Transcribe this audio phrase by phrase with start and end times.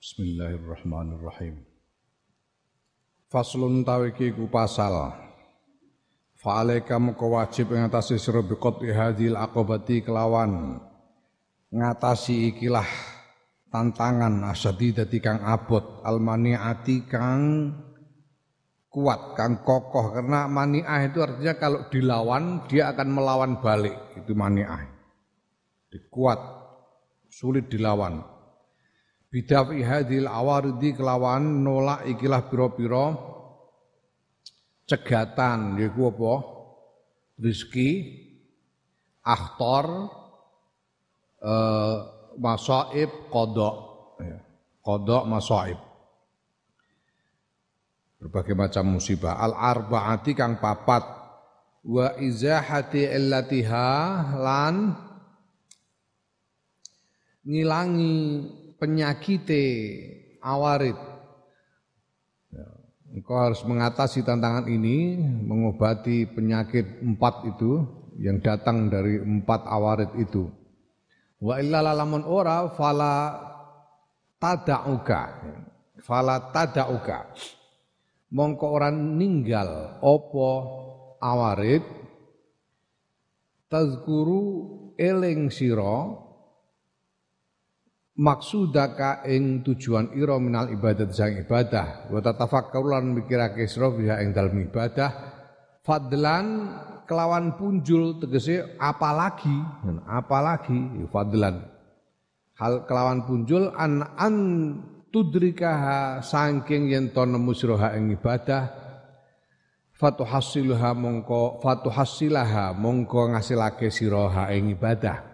[0.00, 1.60] Bismillahirrahmanirrahim.
[3.28, 5.12] Faslun tawiki ku pasal.
[6.40, 10.80] Fa'alaika muka wajib ngatasi sira biqat hadhil aqabati kelawan.
[11.68, 12.88] Ngatasi ikilah
[13.68, 17.68] tantangan asadidati kang abot almaniati kang
[18.88, 20.16] kuat kang kokoh.
[20.16, 24.16] Karena maniah itu artinya kalau dilawan dia akan melawan balik.
[24.16, 24.80] Itu maniah.
[26.08, 26.40] Kuat
[27.28, 28.29] sulit dilawan
[29.30, 33.06] bidafi hadil awaridi kelawan nolak ikilah piro-piro
[34.90, 36.34] cegatan yaiku apa?
[37.40, 37.90] Rizki
[39.22, 40.10] akhtor
[41.40, 41.98] eh,
[42.36, 43.76] masaib kodok.
[44.20, 44.38] Ya.
[44.84, 45.78] kodok masaib.
[48.20, 49.40] Berbagai macam musibah.
[49.40, 51.22] Al arbaati kang papat.
[51.80, 53.88] Wa izahati illatiha
[54.36, 54.92] lan
[57.40, 58.44] ngilangi
[58.80, 59.62] penyakite
[60.40, 60.96] awarit.
[62.48, 62.66] Ya,
[63.12, 67.84] engkau harus mengatasi tantangan ini, mengobati penyakit empat itu
[68.16, 70.48] yang datang dari empat awarit itu.
[71.40, 73.36] Wa illa lalamun ora fala
[74.40, 75.22] tada'uka.
[76.00, 77.36] Fala tada'uka.
[78.30, 80.50] Mongko orang ninggal opo
[81.18, 81.82] awarit
[83.66, 84.42] tazkuru
[84.94, 86.29] eling siro
[88.20, 92.12] maksudaka ing tujuan ira minal ibadat sang ibadah.
[92.12, 95.10] Wa tatafakkaru lan mikirake sira biha ing dalem ibadah.
[95.80, 96.46] Fadlan
[97.08, 99.56] kelawan punjul tegese apalagi
[100.04, 101.64] apalagi fadlan.
[102.60, 104.36] Hal kelawan punjul an an
[105.08, 108.68] tudrikaha saking yen to nemu sira ing ibadah.
[109.96, 115.29] Fatuhassilaha mongko fatuhassilaha mongko ngasilake sira ing ibadah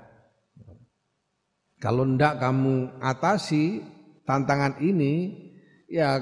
[1.77, 3.85] kalau ndak kamu atasi
[4.25, 5.37] tantangan ini,
[5.93, 6.17] ya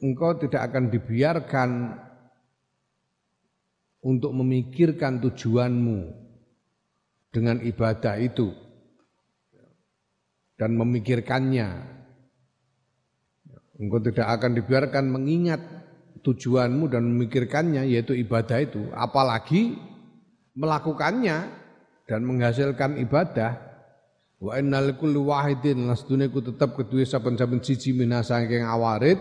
[0.00, 1.70] engkau tidak akan dibiarkan
[4.00, 6.00] untuk memikirkan tujuanmu
[7.28, 8.56] dengan ibadah itu
[10.56, 11.68] dan memikirkannya.
[13.76, 15.60] Engkau tidak akan dibiarkan mengingat
[16.24, 19.76] tujuanmu dan memikirkannya yaitu ibadah itu, apalagi
[20.56, 21.52] melakukannya
[22.08, 23.65] dan menghasilkan ibadah
[24.36, 29.16] Wa innal kulli wahidin lasdune ku tetep kedue saben-saben siji minasa saking awarit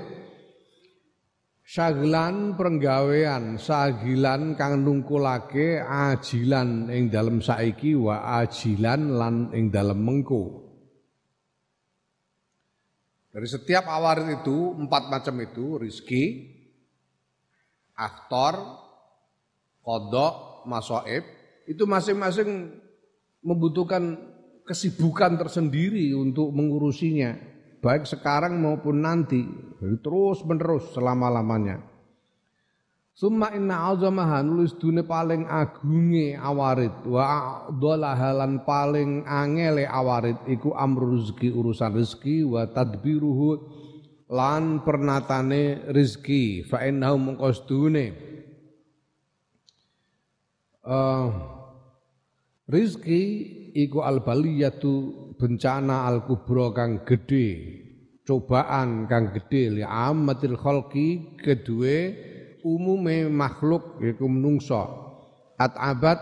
[1.66, 10.62] Sagilan perenggawean, sagilan kang nungkulake ajilan ing dalem saiki wa ajilan lan ing dalem mengko.
[13.34, 16.54] Dari setiap awarit itu empat macam itu rizki,
[17.98, 18.62] aktor,
[19.82, 21.26] kodok, masoib
[21.66, 22.78] itu masing-masing
[23.42, 24.22] membutuhkan
[24.66, 27.38] kesibukan tersendiri untuk mengurusinya
[27.80, 29.46] baik sekarang maupun nanti
[30.02, 31.96] terus menerus selama lamanya
[33.16, 37.64] Summa inna azamaha nulis dunia paling agunge awarit wa
[38.12, 43.56] halan paling angele awarit iku amru rezeki urusan rezeki wa tadbiruhu
[44.28, 46.68] lan pernatane rezeki.
[46.68, 48.20] Fa innahu mengkostune
[50.84, 51.28] uh,
[52.68, 53.24] rizki
[53.76, 57.48] iku al baliyatu bencana al kubro kang gede
[58.24, 61.98] cobaan kang gede li amatil khalqi kedue
[62.64, 64.84] umume makhluk iku menungso
[65.60, 66.18] at abad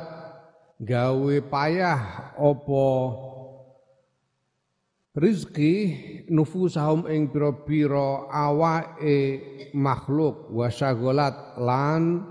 [0.82, 2.90] gawe payah opo
[5.14, 5.74] rizki
[6.34, 9.18] nufusahum ing pira-pira awake
[9.78, 10.50] makhluk.
[10.50, 12.26] Wasyagolat lan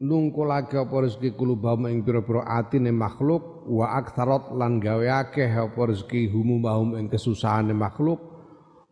[0.00, 6.30] nungkulake apa rezeki kulubahum ing pira-pira atine makhluk wa aktsarat lan gawe akeh apa rezeki
[6.30, 8.18] humumahum ing kesusahane makhluk.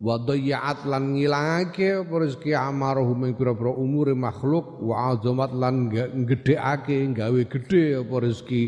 [0.01, 4.81] Wa dayyat lan ngilangake apa rezeki amaruhum ing pira-pira umure makhluk.
[4.81, 5.93] Wa azamat lan
[6.25, 8.61] gedheake gawe gedhe apa rezeki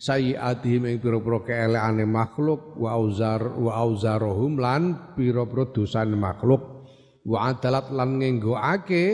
[0.00, 2.78] sayiatihim ing pira-pira keelekane makhluk.
[2.80, 6.88] Wa auzar wa auzarohum lan pira-pira dosane makhluk.
[7.28, 9.04] Wa adalat lan ngenggoake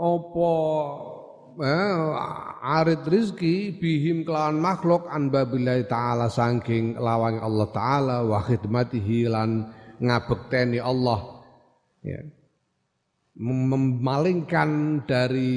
[0.00, 0.52] apa
[1.60, 9.68] arid rizki bihim kelawan makhluk an babillahi taala saking lawang Allah taala wa khidmatihi lan
[10.00, 11.44] ngabekteni Allah
[12.00, 12.24] ya
[13.40, 15.52] memalingkan dari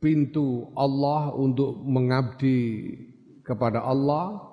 [0.00, 2.94] pintu Allah untuk mengabdi
[3.44, 4.48] kepada Allah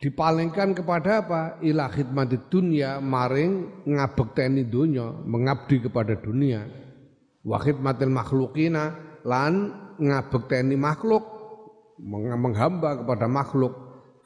[0.00, 1.42] dipalingkan kepada apa?
[1.60, 6.64] Ila khidmati dunia maring ngabekteni dunia, mengabdi kepada dunia.
[7.44, 11.20] Wa khidmatil makhlukina lan ngabekteni makhluk
[12.00, 13.74] menghamba kepada makhluk.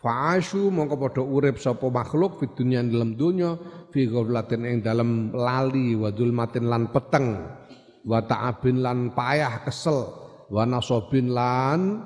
[0.03, 3.55] Fa'asyu mongko padha urip sapa makhluk fi dunya dalam dunya
[3.95, 7.39] fi ghaflatin ing dalam lali wa dzulmatin lan peteng
[8.03, 10.11] wa ta'abin lan payah kesel
[10.51, 12.03] wa nasobin lan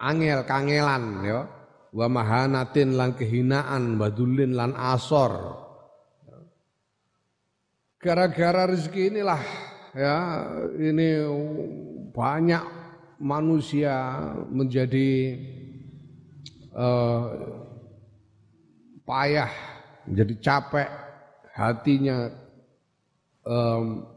[0.00, 1.40] angel kangelan ya.
[1.92, 5.60] Wa mahanatin lan kehinaan badulin lan asor.
[8.00, 10.18] Gara-gara rezeki inilah ya
[10.76, 11.08] ini
[12.12, 12.64] banyak
[13.22, 14.18] manusia
[14.50, 15.38] menjadi
[16.74, 17.24] uh,
[19.04, 19.52] payah
[20.08, 20.88] menjadi capek
[21.54, 22.32] hatinya
[23.46, 24.12] um,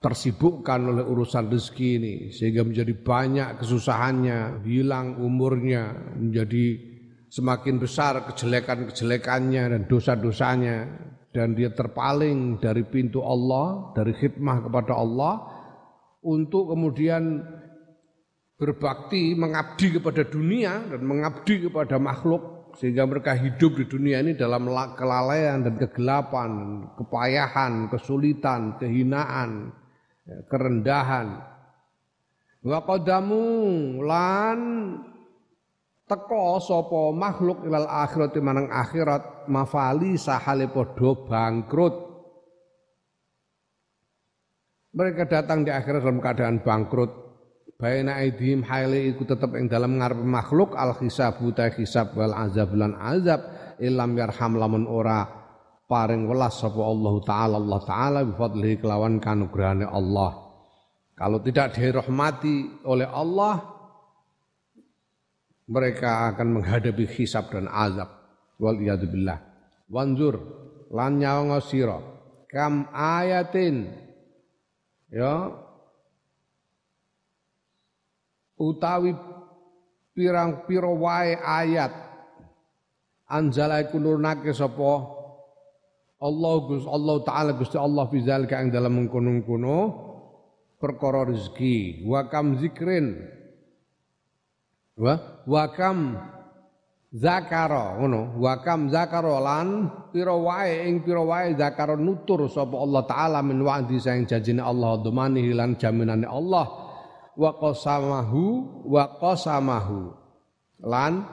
[0.00, 6.78] tersibukkan oleh urusan rezeki ini sehingga menjadi banyak kesusahannya, hilang umurnya, menjadi
[7.26, 10.76] semakin besar kejelekan-kejelekannya dan dosa-dosanya
[11.36, 15.34] dan dia terpaling dari pintu Allah, dari khidmah kepada Allah
[16.24, 17.44] untuk kemudian
[18.56, 24.64] berbakti mengabdi kepada dunia dan mengabdi kepada makhluk sehingga mereka hidup di dunia ini dalam
[24.96, 26.52] kelalaian dan kegelapan,
[26.96, 29.76] kepayahan, kesulitan, kehinaan,
[30.26, 31.38] Ya, kerendahan.
[32.66, 33.46] Wa qadamu
[34.02, 34.58] lan
[36.06, 41.94] teko sapa makhluk ilal akhirat manang akhirat mafali sahale padha bangkrut.
[44.96, 47.12] Mereka datang di akhirat dalam keadaan bangkrut.
[47.76, 52.72] Baina aidhim haile iku tetep ing dalam ngarep makhluk al hisab ta hisab wal azab
[52.72, 53.52] lan azab
[53.84, 55.28] ilam yarham lamun ora
[55.84, 57.60] paring welas sapa Allah taala.
[57.60, 60.48] Allah taala bi fadlihi kelawan kanugrahane Allah.
[61.12, 63.75] Kalau tidak dirahmati oleh Allah
[65.66, 68.08] mereka akan menghadapi hisab dan azab.
[68.56, 69.38] Wal billah.
[69.90, 70.38] Wanzur
[70.90, 71.98] lan nyawang sira.
[72.48, 73.90] Kam ayatin.
[75.10, 75.52] Ya.
[78.56, 79.12] Utawi
[80.16, 81.92] pirang piro wae ayat.
[83.26, 85.12] Anzala iku nurnake sapa?
[86.16, 89.78] Allah Gus Allah taala Gusti Allah fi zalika ing dalam mengkono-kono
[90.80, 92.08] perkara rezeki.
[92.08, 93.35] Wa kam zikrin
[94.96, 95.14] wa?
[95.46, 96.16] Wa kam
[97.12, 98.36] zakara ngono.
[98.40, 103.60] Wa kam zakara lan pira wae ing pira wae zakara nutur sapa Allah taala min
[103.62, 106.66] wa'di saing janjine Allah domani lan jaminane Allah.
[107.36, 108.42] Wa qasamahu
[108.88, 110.00] wa qasamahu.
[110.84, 111.24] Lan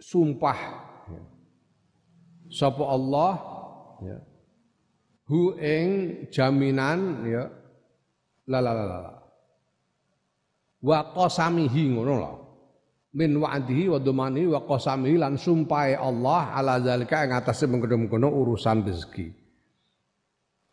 [0.00, 0.60] sumpah.
[2.52, 3.32] Sapa Allah
[4.04, 4.18] ya.
[5.24, 5.88] Hu ing
[6.28, 7.44] jaminan ya.
[8.44, 9.13] La la la la
[10.84, 12.32] wa qasamihi ngono lho
[13.16, 15.40] min wa'dihi wa domani wa qasamihi lan
[15.96, 19.44] Allah ala zalika ing atase mengkono urusan rezeki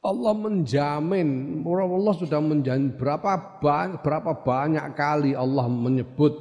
[0.01, 6.33] Allah menjamin, Allah sudah menjamin berapa banyak, berapa banyak kali Allah menyebut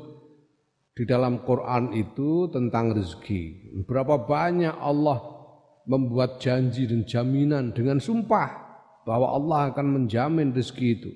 [0.97, 3.77] di dalam Quran itu tentang rezeki.
[3.85, 5.21] Berapa banyak Allah
[5.85, 8.49] membuat janji dan jaminan dengan sumpah
[9.05, 11.11] bahwa Allah akan menjamin rezeki itu.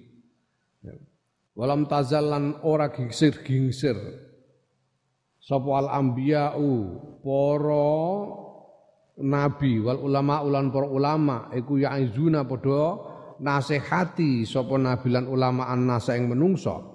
[1.55, 3.95] Walam tazalan ora gingsir-gingsir.
[5.39, 6.73] Sapa al anbiya'u
[7.23, 7.95] para
[9.23, 12.99] nabi wal ulama ulan para ulama iku ya'izuna padha
[13.39, 16.91] nasihati sapa nabi lan ulama an nasa ing menungso.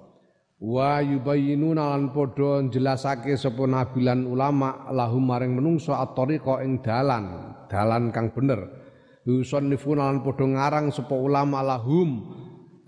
[0.60, 7.56] Wa yubayyinuna lan padha jelasake sapa nabi lan ulama lahum maring menungso at-tariqa ing dalan
[7.72, 8.60] dalan kang bener.
[9.24, 12.28] Yusannifuna lan padha ngarang sapa ulama lahum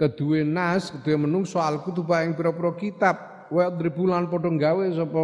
[0.02, 3.16] kedue nas kedue menungso al-kutuba ing pira-pira kitab.
[3.54, 5.22] Wa dribulan padha gawe sapa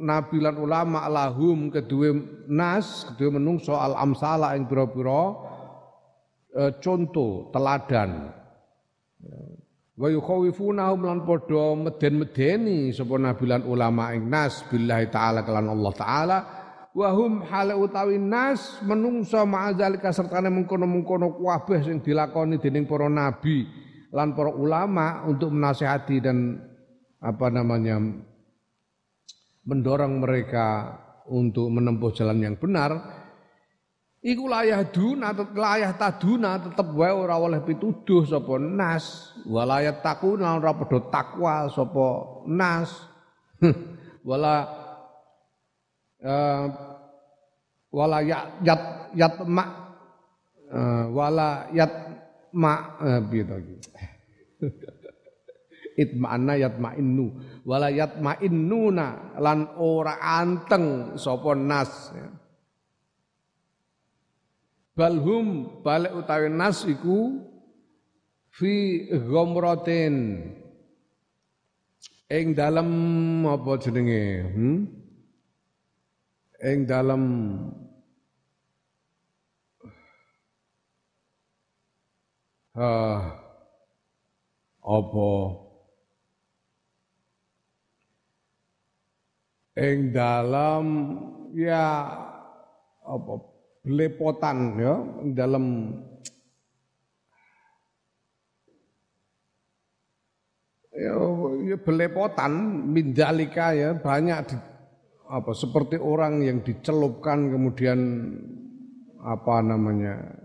[0.00, 1.68] nabi lan ulama lahum.
[1.68, 2.16] Kedue
[2.48, 5.36] nas kedue menungso al-amsala ing pira-pira
[6.56, 8.32] e, contoh teladan.
[9.94, 15.92] Wa yukhawifunahum lan padha meden-medeni sapa nabi lan ulama ing nas billahi taala kelan Allah
[15.92, 16.38] taala.
[16.94, 23.83] Wa hum hal utawi nas menungso ma'azalika sertane mengkono-mengkono kabeh sing dilakoni dening para nabi
[24.14, 26.62] lan para ulama untuk menasihati dan
[27.18, 27.98] apa namanya
[29.66, 30.94] mendorong mereka
[31.26, 33.24] untuk menempuh jalan yang benar
[34.24, 39.36] Iku layah duna, layah taduna tetep wae ora oleh pituduh sapa nas.
[39.44, 42.06] Walayat takuna ora padha takwa sapa
[42.48, 42.88] nas.
[44.24, 44.64] Wala
[46.24, 46.64] uh,
[47.92, 49.92] wala yat yat yat ma
[50.72, 52.03] uh, wala yat
[52.54, 52.96] ma
[53.28, 53.76] piye to iki.
[55.94, 57.26] Itma'anna yatma'innu
[57.62, 62.28] wala yatma'innuna lan ora anteng sapa nas ya
[64.94, 67.38] balhum balik utawi nas iku
[68.50, 70.14] fi ghamratin
[72.30, 72.88] ing dalam
[73.46, 74.78] apa jenenge hmm?
[76.62, 77.22] ing dalam
[82.74, 83.18] uh,
[84.84, 85.30] apa?
[89.74, 90.86] Ing dalam
[91.50, 92.06] ya
[93.02, 93.32] apa
[93.82, 94.94] belepotan ya
[95.34, 95.64] dalam
[100.94, 101.14] ya,
[101.68, 102.52] ya belepotan
[102.86, 104.56] mindalika ya banyak di,
[105.26, 108.00] apa seperti orang yang dicelupkan kemudian
[109.20, 110.43] apa namanya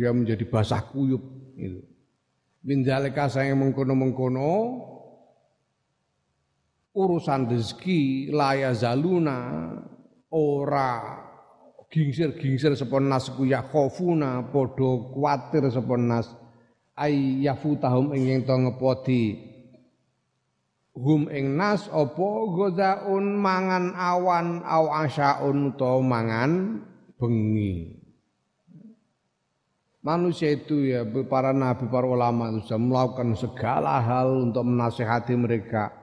[0.00, 1.20] dia menjadi basah kuyup
[1.60, 1.84] itu
[2.64, 4.80] mindalika saya mengkono-mengkono
[6.96, 9.68] urusan rezeki laya zaluna
[10.32, 11.20] ora
[11.92, 16.32] gingsir-gingsir sepon nas ya khofuna padha kuwatir sepon nas
[16.96, 19.48] ay yafutahum ing yen to ngepodi.
[20.92, 26.82] Hum ing nas apa gozaun mangan awan au asyaun utawa mangan
[27.16, 27.99] bengi
[30.00, 36.00] Manusia itu ya para nabi, para ulama sudah melakukan segala hal untuk menasehati mereka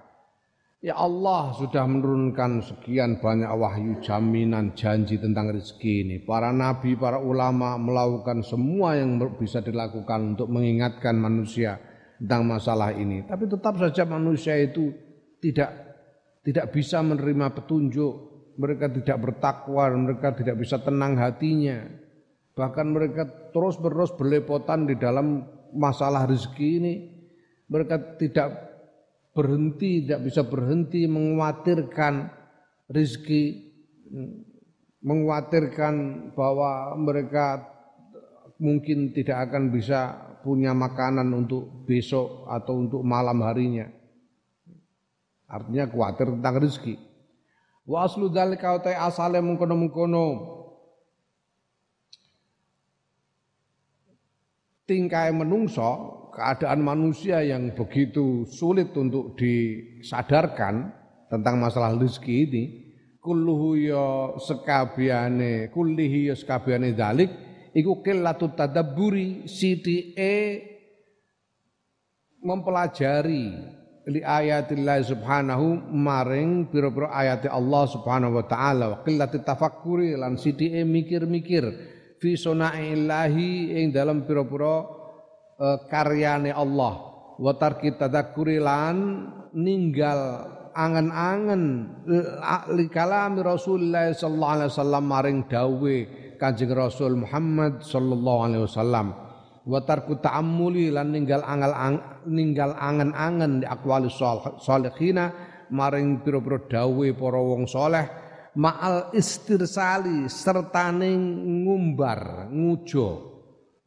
[0.77, 6.15] Ya Allah sudah menurunkan sekian banyak wahyu jaminan janji tentang rezeki ini.
[6.21, 11.81] Para nabi, para ulama melakukan semua yang bisa dilakukan untuk mengingatkan manusia
[12.21, 13.25] tentang masalah ini.
[13.25, 14.93] Tapi tetap saja manusia itu
[15.41, 15.73] tidak
[16.45, 18.13] tidak bisa menerima petunjuk.
[18.61, 21.89] Mereka tidak bertakwa, mereka tidak bisa tenang hatinya.
[22.57, 25.45] Bahkan mereka terus menerus berlepotan di dalam
[25.77, 26.93] masalah rezeki ini.
[27.69, 28.49] Mereka tidak
[29.37, 32.33] berhenti, tidak bisa berhenti mengkhawatirkan
[32.89, 33.69] rizki,
[35.05, 35.93] mengkhawatirkan
[36.33, 37.61] bahwa mereka
[38.57, 43.85] mungkin tidak akan bisa punya makanan untuk besok atau untuk malam harinya.
[45.45, 46.95] Artinya khawatir tentang rezeki.
[47.85, 50.56] Wa aslu dzalika asale mengkono-mengkono
[54.87, 60.95] tingkai menungso keadaan manusia yang begitu sulit untuk disadarkan
[61.27, 62.63] tentang masalah rezeki ini
[63.19, 67.27] kulluhu ya sekabiane kullihi ya sekabiane dalik
[67.75, 69.43] iku qillatut tadabburi
[70.15, 70.35] e
[72.39, 73.45] mempelajari
[74.07, 80.81] li ayatillah subhanahu maring pira-pira ayat Allah subhanahu wa taala wa qillatut tafakkuri lan e
[80.87, 84.85] mikir-mikir fi sunaillahi ing dalam pira-pira
[85.57, 86.93] uh, karyane Allah.
[87.37, 88.97] Wa tarki tadakkuri lan
[89.53, 90.19] ninggal
[90.77, 91.63] angen-angen
[92.73, 95.95] li kalami Rasulullah sallallahu alaihi wasallam maring dawe
[96.37, 99.07] Kanjeng Rasul Muhammad sallallahu alaihi wasallam.
[99.67, 101.97] Wa tarku ta'ammuli lan ninggal angal ang,
[102.29, 104.07] ninggal angen-angen di aqwali
[104.61, 105.33] salihina
[105.73, 108.26] maring pira-pira dawe para wong saleh
[108.57, 111.13] ma'al istirsali sertane
[111.63, 113.37] ngumbar ngujo.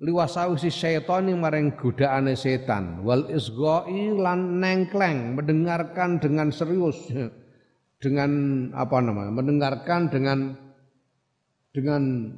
[0.01, 3.05] Liwasawisi syaitani maring godaane setan.
[3.05, 6.97] Wal isgoi lan nengkleng mendengarkan dengan serius.
[8.01, 8.33] Dengan
[8.73, 9.29] apa namanya?
[9.29, 10.57] Mendengarkan dengan
[11.69, 12.33] dengan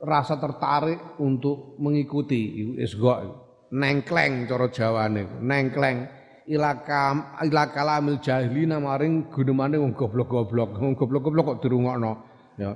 [0.00, 3.28] rasa tertarik untuk mengikuti isgoi.
[3.76, 5.44] Nengkleng cara jawane.
[5.44, 6.08] Nengkleng
[6.46, 12.12] ilaka ilakala mil jahilina maring gunemane wong goblok-goblok wong goblok-goblok kok dirungokno
[12.56, 12.72] ya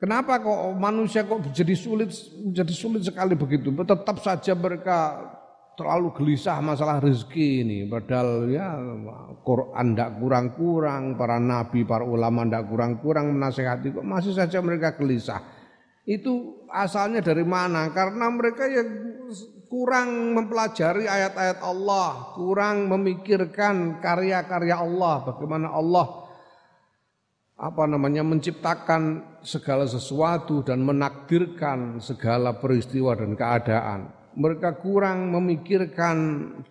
[0.00, 2.08] Kenapa kok manusia kok jadi sulit
[2.56, 3.68] jadi sulit sekali begitu?
[3.68, 5.20] Tetap saja mereka
[5.76, 7.78] terlalu gelisah masalah rezeki ini.
[7.84, 8.80] Padahal ya
[9.44, 15.44] Quran tidak kurang-kurang, para nabi, para ulama tidak kurang-kurang menasehati kok masih saja mereka gelisah.
[16.08, 17.92] Itu asalnya dari mana?
[17.92, 18.80] Karena mereka ya
[19.70, 26.26] kurang mempelajari ayat-ayat Allah, kurang memikirkan karya-karya Allah, bagaimana Allah
[27.60, 34.00] apa namanya menciptakan segala sesuatu dan menakdirkan segala peristiwa dan keadaan.
[34.34, 36.16] Mereka kurang memikirkan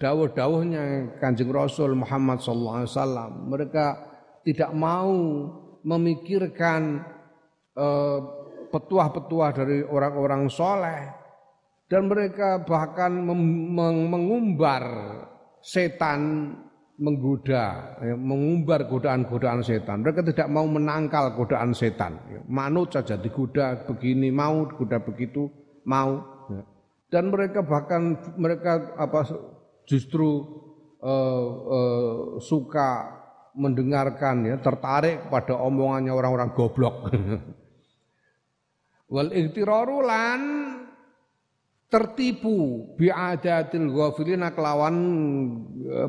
[0.02, 3.32] dawuh-dawuhnya Kanjeng Rasul Muhammad sallallahu alaihi wasallam.
[3.54, 3.86] Mereka
[4.42, 5.14] tidak mau
[5.86, 7.06] memikirkan
[7.78, 8.20] uh,
[8.74, 11.19] petuah-petuah dari orang-orang soleh
[11.90, 14.84] dan mereka bahkan mengumbar
[15.60, 16.54] setan
[17.00, 20.04] menggoda, ya, mengumbar godaan-godaan setan.
[20.04, 22.20] Mereka tidak mau menangkal godaan setan.
[22.28, 22.44] Ya.
[22.46, 25.48] Manut saja digoda begini mau, digoda begitu
[25.88, 26.20] mau.
[26.52, 26.62] Ya.
[27.10, 29.26] Dan mereka bahkan mereka apa
[29.88, 30.44] justru
[31.00, 33.16] uh, uh, suka
[33.56, 37.10] mendengarkan ya, tertarik pada omongannya orang-orang goblok.
[39.14, 40.42] Wal iktiraru lan
[41.90, 42.86] tertipu.
[42.96, 44.96] Biadatil ghafilina kelawan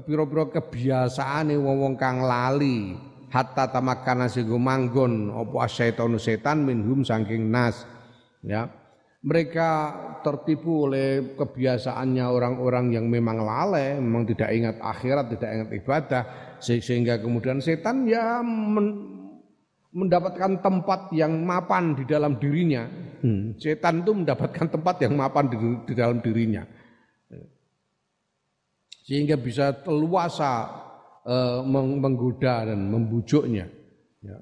[0.04, 2.94] pira-pira kebiasaane wong-wong kang lali.
[3.30, 7.88] Hatta tamakkana sing manggon apa asyaitonu setan minhum saking nas.
[8.44, 8.68] Ya.
[9.20, 9.68] Mereka
[10.24, 16.22] tertipu oleh kebiasaannya orang-orang yang memang lalai, memang tidak ingat akhirat, tidak ingat ibadah,
[16.56, 18.40] sehingga kemudian setan ya
[19.92, 22.88] mendapatkan tempat yang mapan di dalam dirinya.
[23.20, 23.56] Hmm.
[23.60, 26.64] Setan itu mendapatkan tempat yang mapan di, di dalam dirinya,
[29.04, 30.70] sehingga bisa teluasa
[31.26, 33.68] uh, menggoda dan membujuknya.
[34.24, 34.38] Ya.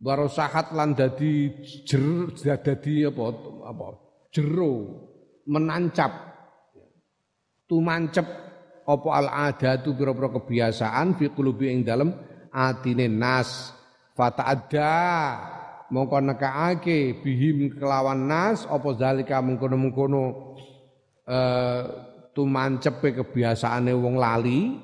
[0.00, 1.52] Barosahat lan dadi
[1.84, 3.24] jer dadi apa
[3.68, 3.86] apa
[4.32, 5.04] jero
[5.44, 6.12] menancap
[7.68, 8.26] tumancep
[8.88, 12.10] apa al adatu pira-pira kebiasaan fi qulubi ing dalem
[12.50, 13.76] atine nas
[14.20, 14.92] ada
[15.90, 20.22] mongko nekaake bihim kelawan nas apa zalika mengkono-mengkono
[21.26, 21.82] eh
[22.34, 24.78] tumancepe kebiasaane wong lali?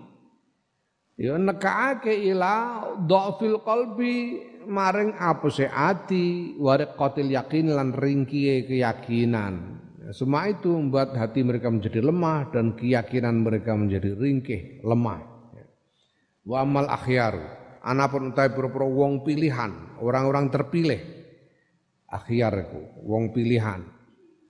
[1.16, 6.58] Ya nekaake ila dhafil qalbi maring apese ati
[6.98, 9.80] kotil yakin lan ringkie keyakinan.
[10.12, 15.18] Semua itu membuat hati mereka menjadi lemah dan keyakinan mereka menjadi ringkih, lemah.
[16.46, 17.42] Wa amal akhyaru,
[17.86, 21.00] anapun utai pura-pura wong pilihan, orang-orang terpilih.
[22.10, 23.86] Akhyar iku wong pilihan.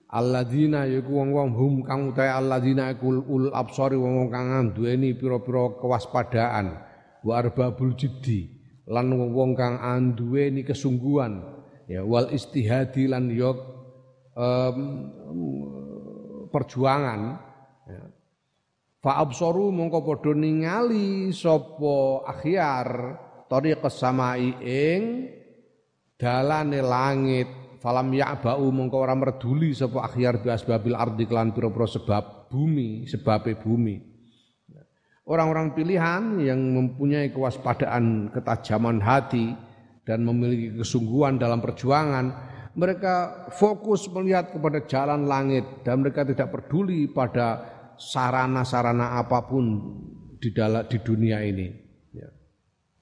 [0.07, 6.79] Alladzina yaiku wong-wong hum kang utai alladzina iku ul absari wong-wong kang duweni pira-pira kewaspadaan
[7.27, 7.91] wa arbabul
[8.87, 11.43] lan wong kang anduweni kesungguhan
[11.91, 13.51] ya wal istihadi lan yo
[14.31, 14.77] um,
[16.47, 17.21] perjuangan
[17.83, 18.03] ya.
[19.03, 22.87] fa mongko padha ningali sapa akhyar
[23.47, 25.01] tariqas samai ing
[26.19, 32.51] dalane langit falam ya'ba'u mongko ora merduli sapa akhyar bi asbabil ardi kelan pira-pira sebab
[32.51, 34.17] bumi sebabe bumi
[35.27, 39.53] orang-orang pilihan yang mempunyai kewaspadaan ketajaman hati
[40.07, 42.25] dan memiliki kesungguhan dalam perjuangan,
[42.79, 49.65] mereka fokus melihat kepada jalan langit dan mereka tidak peduli pada sarana-sarana apa pun
[50.39, 51.86] di dalam di dunia ini.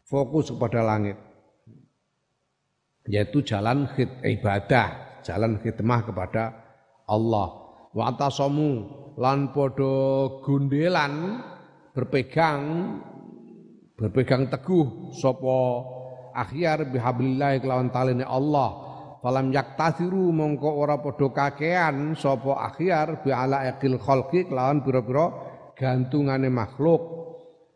[0.05, 1.17] Fokus kepada langit,
[3.09, 6.53] yaitu jalan khid, ibadah, jalan khidmah kepada
[7.09, 7.47] Allah.
[7.89, 8.13] Wa
[9.15, 9.95] lan podo
[10.43, 11.39] gundelan
[11.95, 12.61] berpegang
[13.95, 15.87] berpegang teguh sopo
[16.35, 18.83] akhyar bihablillah kelawan taline Allah.
[19.23, 25.33] Falam yaktasiru mongko ora padha kakean sapa akhyar bi ala aqil khalqi kelawan pira-pira
[25.73, 27.14] gantungane makhluk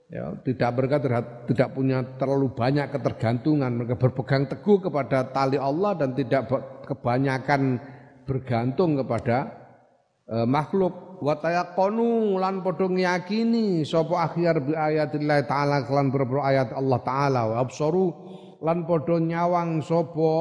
[0.10, 3.72] ya tidak mereka terhad, tidak punya terlalu banyak ketergantungan.
[3.78, 6.50] Mereka berpegang teguh kepada tali Allah dan tidak
[6.90, 7.78] kebanyakan
[8.26, 9.54] bergantung kepada
[10.28, 11.08] uh, makhluk.
[11.20, 17.42] Wa tayaqqanu lan padha ngiyakini sapa akhyar bi ayatillah taala kelan berbro ayat Allah taala.
[17.54, 18.08] Wa absaru
[18.64, 20.32] lan padha nyawang sapa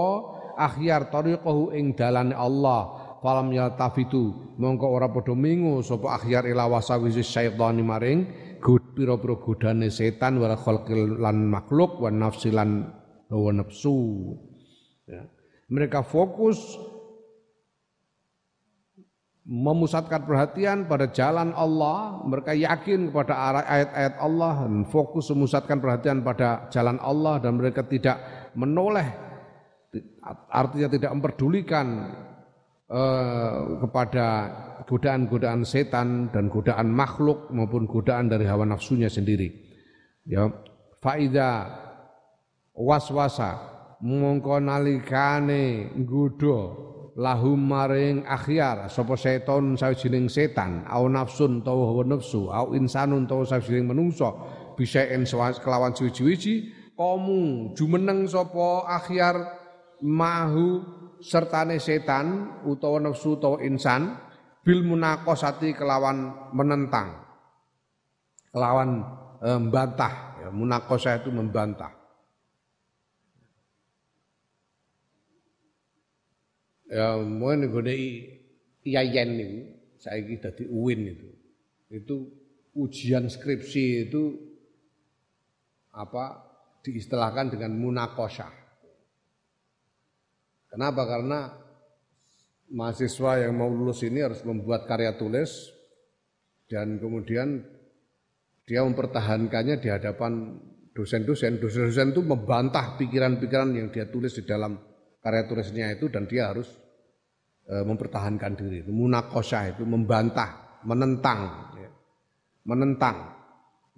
[0.55, 3.05] akhyar tariqahu ing dalane Allah.
[3.19, 8.21] Falam yaltafitu mongko ora padha mingu sapa akhyar ila wasawisi syaitani maring
[8.59, 12.91] gud pira-pira godane setan wal khalqil lan makhluk wa nafsi lan
[13.31, 14.35] nafsu
[15.09, 15.25] ya.
[15.69, 16.59] mereka fokus
[19.49, 27.01] memusatkan perhatian pada jalan Allah, mereka yakin kepada ayat-ayat Allah fokus memusatkan perhatian pada jalan
[27.01, 28.21] Allah dan mereka tidak
[28.53, 29.09] menoleh
[30.53, 31.87] artinya tidak memperdulikan
[32.89, 34.27] eh, kepada
[34.89, 39.53] godaan-godaan setan dan godaan makhluk maupun godaan dari hawa nafsunya sendiri.
[40.29, 40.49] Ya,
[41.05, 41.69] faida
[42.73, 43.59] waswasa
[44.01, 46.61] mongko nalikane nggodha
[47.19, 53.91] lahum maring akhyar sapa seton sawijining setan au nafsun utawa nafsu au insanun utawa sawijining
[53.91, 54.31] manungsa
[54.79, 55.03] bisa
[55.59, 59.35] kelawan suwi-wiji kamu jumeneng sapa akhyar
[59.99, 60.87] mahu
[61.21, 64.17] sertane setan utawa nafsu utawa insan
[64.63, 67.19] bil munaqasati kelawan menentang
[68.51, 69.03] kelawan
[69.41, 71.93] e, membantah ya munaqasah itu membantah
[76.89, 77.95] ya mungkin nggone
[78.89, 79.61] IAIN niku
[79.99, 81.29] saiki dadi UIN itu.
[81.93, 82.17] Itu
[82.79, 84.23] ujian skripsi itu
[85.93, 86.47] apa
[86.87, 88.55] diistilahkan dengan munakosah.
[90.69, 91.03] Kenapa?
[91.09, 91.49] Karena
[92.69, 95.73] mahasiswa yang mau lulus ini harus membuat karya tulis
[96.69, 97.65] dan kemudian
[98.69, 100.61] dia mempertahankannya di hadapan
[100.93, 101.57] dosen-dosen.
[101.57, 104.77] Dosen-dosen itu membantah pikiran-pikiran yang dia tulis di dalam
[105.25, 106.69] karya tulisnya itu dan dia harus
[107.65, 108.85] e, mempertahankan diri.
[108.85, 111.91] Munakosah itu membantah, menentang, ya.
[112.69, 113.41] menentang.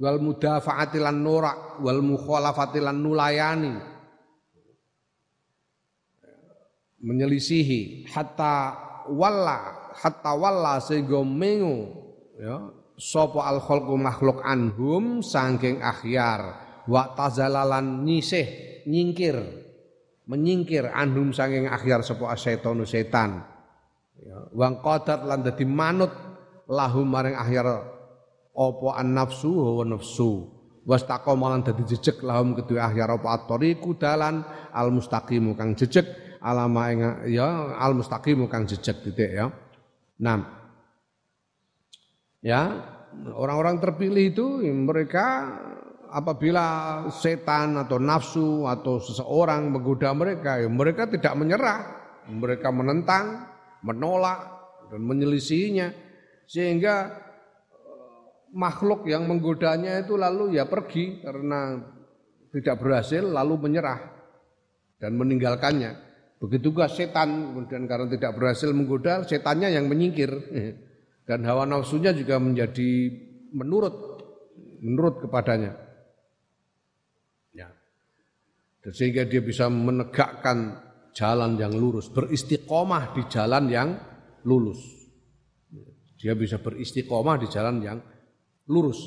[0.01, 3.75] Wal mudafa'atilan norak, wal mukhalafatilan nulayani.
[7.01, 8.77] Menyelisihi hatta
[9.09, 11.97] walla, hatta walla sehingga mengu
[12.37, 12.69] ya
[13.01, 18.45] sapa al khalqu makhluk anhum saking akhyar wa tazalalan nyisih
[18.85, 19.41] nyingkir
[20.29, 23.49] menyingkir anhum saking akhyar sapa asyetonu setan
[24.21, 26.13] ya wang qadat lan dadi manut
[26.69, 27.67] lahum maring akhyar
[28.53, 30.61] apa an nafsu wa nafsu.
[30.81, 36.83] Wastaqama lan dadi jejeg lahum kedua akhyar apa at-tariqu dalan al mustaqimu kang jejeg alama
[36.93, 37.01] ing
[37.33, 39.47] ya al mustaqimu kang jejeg titik ya.
[40.21, 40.39] Nah
[42.41, 42.81] ya
[43.37, 45.53] orang-orang terpilih itu mereka
[46.11, 46.67] apabila
[47.15, 51.81] setan atau nafsu atau seseorang menggoda mereka, ya mereka tidak menyerah,
[52.29, 53.47] mereka menentang,
[53.87, 54.41] menolak
[54.91, 55.89] dan menyelisihinya.
[56.51, 56.95] Sehingga
[57.71, 61.79] eh, makhluk yang menggodanya itu lalu ya pergi karena
[62.51, 64.03] tidak berhasil lalu menyerah
[64.99, 66.10] dan meninggalkannya.
[66.41, 70.33] Begitu juga setan kemudian karena tidak berhasil menggoda, setannya yang menyingkir
[71.29, 73.13] dan hawa nafsunya juga menjadi
[73.53, 73.95] menurut
[74.81, 75.91] menurut kepadanya
[78.89, 80.81] sehingga dia bisa menegakkan
[81.13, 83.89] jalan yang lurus, beristiqomah di jalan yang
[84.49, 84.81] lurus.
[86.17, 87.99] Dia bisa beristiqomah di jalan yang
[88.73, 89.05] lurus.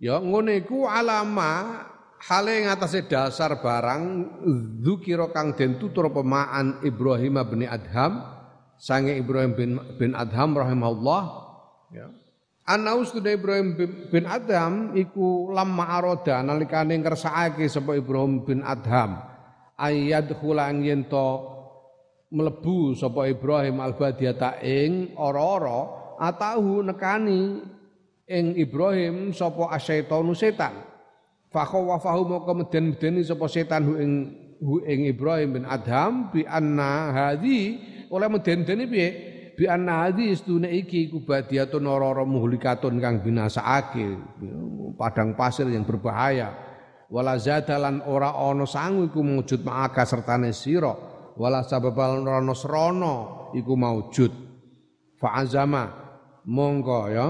[0.00, 1.84] Ya ngene iku alama
[2.24, 4.02] hale ngatasé dasar barang
[4.80, 8.32] dzukira kang den tutur pemaan Ibrahim bin Adham.
[8.74, 11.22] Sange Ibrahim bin, bin Adham rahimahullah.
[11.94, 12.10] Ya.
[12.64, 13.76] Ana ustuda Ibrahim
[14.08, 19.20] bin Adham iku lamma aroda nalikane ngersakake sapa Ibrahim bin Adham.
[19.76, 21.28] Ayat khulang yen to
[22.32, 27.62] mlebu sapa Ibrahim albadiata ing ora-ora atahu nekani
[28.26, 30.93] ing Ibrahim sapa asyaitonu setan
[31.54, 34.12] fakhawafahu moko meden-medeni sapa setan hu ing
[34.58, 37.78] hu ing Ibrahim bin Adham bi anna hadhi.
[38.10, 39.08] Oleh meden-medeni piye?
[39.54, 44.18] Bi anna hadis tune iki iku badiatun ora muhlikatun kang binasaake
[44.98, 46.50] padang pasir yang berbahaya.
[47.06, 50.90] Wala zadalan ora ana sangu iku mujud ma'aka sertane sira.
[51.38, 53.14] Wala sababal rono srana
[53.54, 54.32] iku maujud
[55.22, 56.02] fa azama.
[56.50, 57.28] Monggo ya.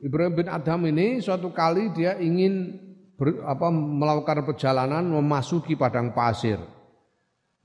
[0.00, 2.87] Ibrahim bin Adam ini suatu kali dia ingin
[3.18, 6.62] ber, apa, melakukan perjalanan memasuki padang pasir.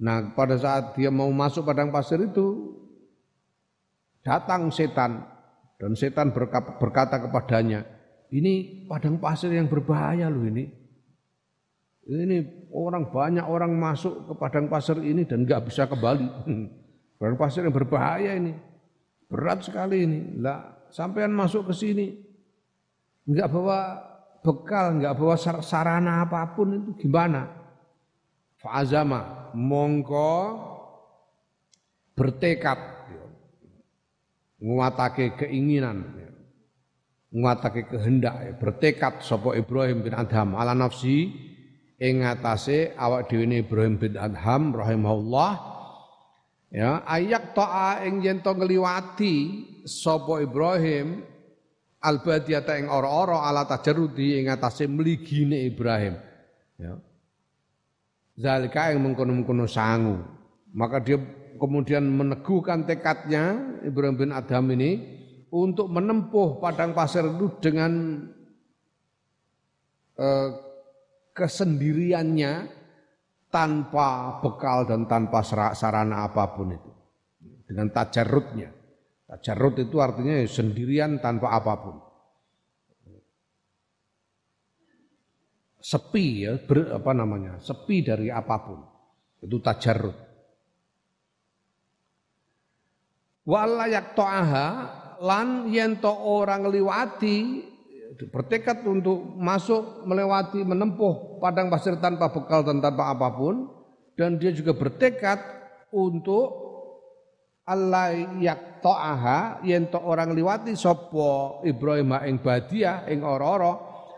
[0.01, 2.73] Nah, pada saat dia mau masuk padang pasir itu,
[4.23, 5.19] Datang setan
[5.75, 6.31] dan setan
[6.79, 7.83] berkata kepadanya,
[8.31, 10.63] ini padang pasir yang berbahaya loh ini.
[12.07, 16.27] Ini orang banyak orang masuk ke padang pasir ini dan nggak bisa kembali.
[17.15, 18.51] Padang pasir yang berbahaya ini.
[19.31, 20.19] Berat sekali ini.
[20.43, 22.11] Lah, sampean masuk ke sini
[23.23, 23.79] nggak bawa
[24.43, 27.47] bekal, nggak bawa sarana apa pun itu gimana?
[28.59, 30.35] Fa'azama mongko
[32.13, 32.79] bertekad
[34.63, 36.23] nguatake keinginan
[37.33, 38.51] nguatake kehendak ya.
[38.55, 41.33] bertekad sapa Ibrahim bin Adham ala nafsi
[41.97, 45.51] ing ngatasé awak dhewe Ibrahim bin Adham rahimahullah
[46.69, 48.39] ya ayak ta'a ing yen
[49.83, 51.25] sapa Ibrahim
[52.03, 56.19] albadiyata ing ora-ora ala tajarrudi ing ngatasé mligine Ibrahim.
[56.75, 56.99] Ya.
[58.35, 60.19] Zalika ing mengkono-mengkono sangu.
[60.75, 61.17] Maka dia
[61.55, 63.55] kemudian meneguhkan tekadnya
[63.87, 64.99] Ibrahim bin Adham ini
[65.53, 68.25] untuk menempuh padang pasir itu dengan
[70.17, 70.49] eh,
[71.31, 72.53] kesendiriannya
[73.53, 75.45] tanpa bekal dan tanpa
[75.77, 76.91] sarana apa pun itu.
[77.69, 78.82] Dengan tajarutnya
[79.33, 81.95] tajarut itu artinya ya sendirian tanpa apa pun.
[85.83, 88.79] Sepi ya ber, apa namanya sepi dari apa pun.
[89.43, 90.15] Itu tajarut
[93.43, 94.67] Wala to'aha
[95.19, 97.59] lan yen to orang liwati
[98.31, 103.67] bertekad untuk masuk melewati menempuh padang pasir tanpa bekal dan tanpa apa pun
[104.15, 105.43] dan dia juga bertekad
[105.91, 106.55] untuk
[107.67, 113.73] Allah yak to'aha yen to orang liwati sopo Ibrahim ing badia ing ora-ora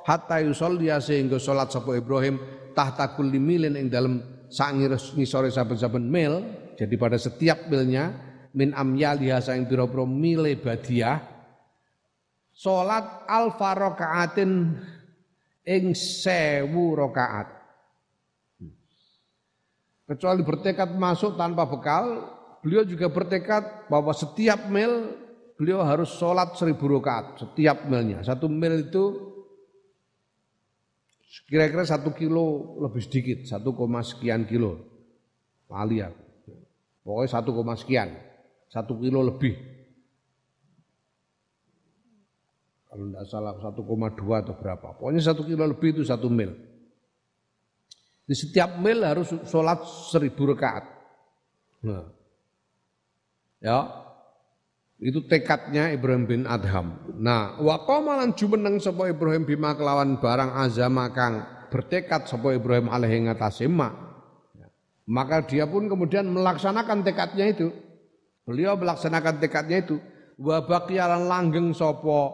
[0.09, 2.41] hatta yusollia sehingga salat sopo Ibrahim
[2.73, 4.75] tahta kulli milin ing dalam sak
[5.15, 6.33] ngisore saben-saben mil.
[6.75, 8.11] Jadi pada setiap milnya
[8.51, 11.23] min amyaliha saing pira-pira mile badiah
[12.55, 14.75] salat alfa rakaatin
[15.67, 17.51] ing sewu rakaat
[20.07, 22.34] kecuali bertekad masuk tanpa bekal
[22.65, 25.13] beliau juga bertekad bahwa setiap mil
[25.53, 28.25] beliau harus sholat seribu rakaat setiap milnya.
[28.25, 29.03] Satu mil itu
[31.45, 34.81] kira-kira satu kilo lebih sedikit, satu koma sekian kilo.
[35.69, 36.25] Wali aku.
[37.05, 38.17] Pokoknya satu koma sekian,
[38.73, 39.53] satu kilo lebih.
[42.89, 44.97] Kalau tidak salah satu koma dua atau berapa.
[44.97, 46.49] Pokoknya satu kilo lebih itu satu mil.
[48.25, 50.89] Di setiap mil harus sholat seribu rakaat.
[51.85, 52.14] Nah.
[53.63, 54.05] Ya,
[54.99, 56.95] itu tekadnya Ibrahim bin Adham.
[57.19, 63.27] Nah, wa qamalan jumeneng sapa Ibrahim bima kelawan barang azama kang bertekad sapa Ibrahim alaihi
[63.27, 63.67] ngatasé
[65.05, 67.69] Maka dia pun kemudian melaksanakan tekadnya itu.
[68.47, 69.99] Beliau melaksanakan tekadnya itu.
[70.39, 72.31] Wa baqiyalan langgeng sapa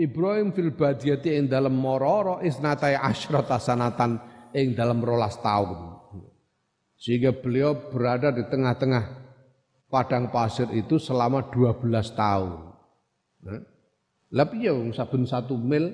[0.00, 4.16] Ibrahim fil badiyati ing dalam mororo isnatai asyrata sanatan
[4.56, 6.00] ing dalam rolas tahun.
[6.98, 9.27] Sehingga beliau berada di tengah-tengah
[9.88, 12.60] padang pasir itu selama 12 tahun.
[13.44, 13.62] Nah,
[14.28, 15.88] tapi ya saben satu mil,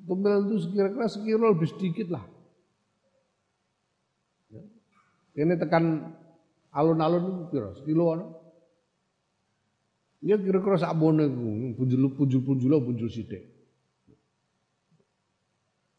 [0.00, 2.24] satu mil itu kira-kira sekilo lebih sedikit lah.
[4.48, 4.62] Ya.
[5.44, 6.16] Ini tekan
[6.72, 8.26] alun-alun kira sekilo ana.
[10.24, 11.28] Ya kira-kira sak bone
[11.76, 13.44] punjul punjul punjul punjul sithik.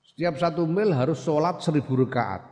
[0.09, 2.48] Setiap satu mil harus sholat seribu rakaat.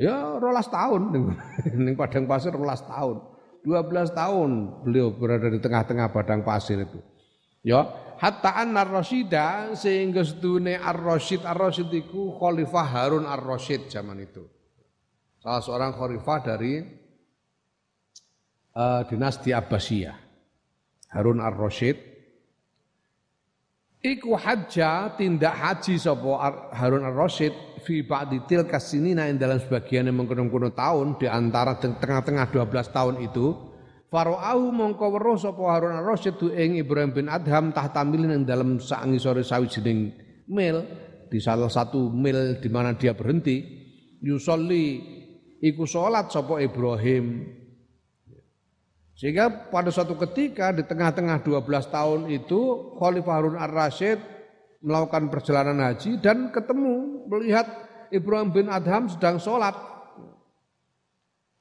[0.00, 1.12] Ya rolas tahun
[1.84, 3.20] ning padang pasir rolas tahun.
[3.60, 4.50] 12 tahun
[4.88, 6.96] beliau berada di tengah-tengah padang pasir itu.
[7.60, 7.84] Ya,
[8.16, 14.48] hatta anna Rasyida sehingga sedune Ar-Rasyid Ar-Rasyid itu Khalifah Harun Ar-Rasyid zaman itu.
[15.44, 16.80] Salah seorang khalifah dari
[18.72, 20.16] uh, dinasti Abbasiyah.
[21.12, 22.08] Harun Ar-Rasyid
[24.00, 30.20] Iku hajja tindak haji sapa Harun Ar-Rasyid fi ba'di tilka sinina ing dalam sebagian yang
[30.20, 33.70] mengkono-kono tahun di antara tengah-tengah 12 tahun itu
[34.10, 39.46] Faro'ahu mongko weruh sapa Harun Ar-Rasyid ing Ibrahim bin Adham tahtamilin ing dalam saangi sore
[39.46, 40.10] sawijining
[40.50, 40.82] mil
[41.30, 43.62] di salah satu mil di mana dia berhenti
[44.18, 44.98] yusolli
[45.62, 47.54] iku salat sapa Ibrahim.
[49.14, 51.62] Sehingga pada suatu ketika di tengah-tengah 12
[51.92, 52.60] tahun itu
[52.98, 54.39] Khalifah Harun ar-Rasyid
[54.80, 57.68] melakukan perjalanan haji dan ketemu melihat
[58.10, 59.76] Ibrahim bin Adham sedang sholat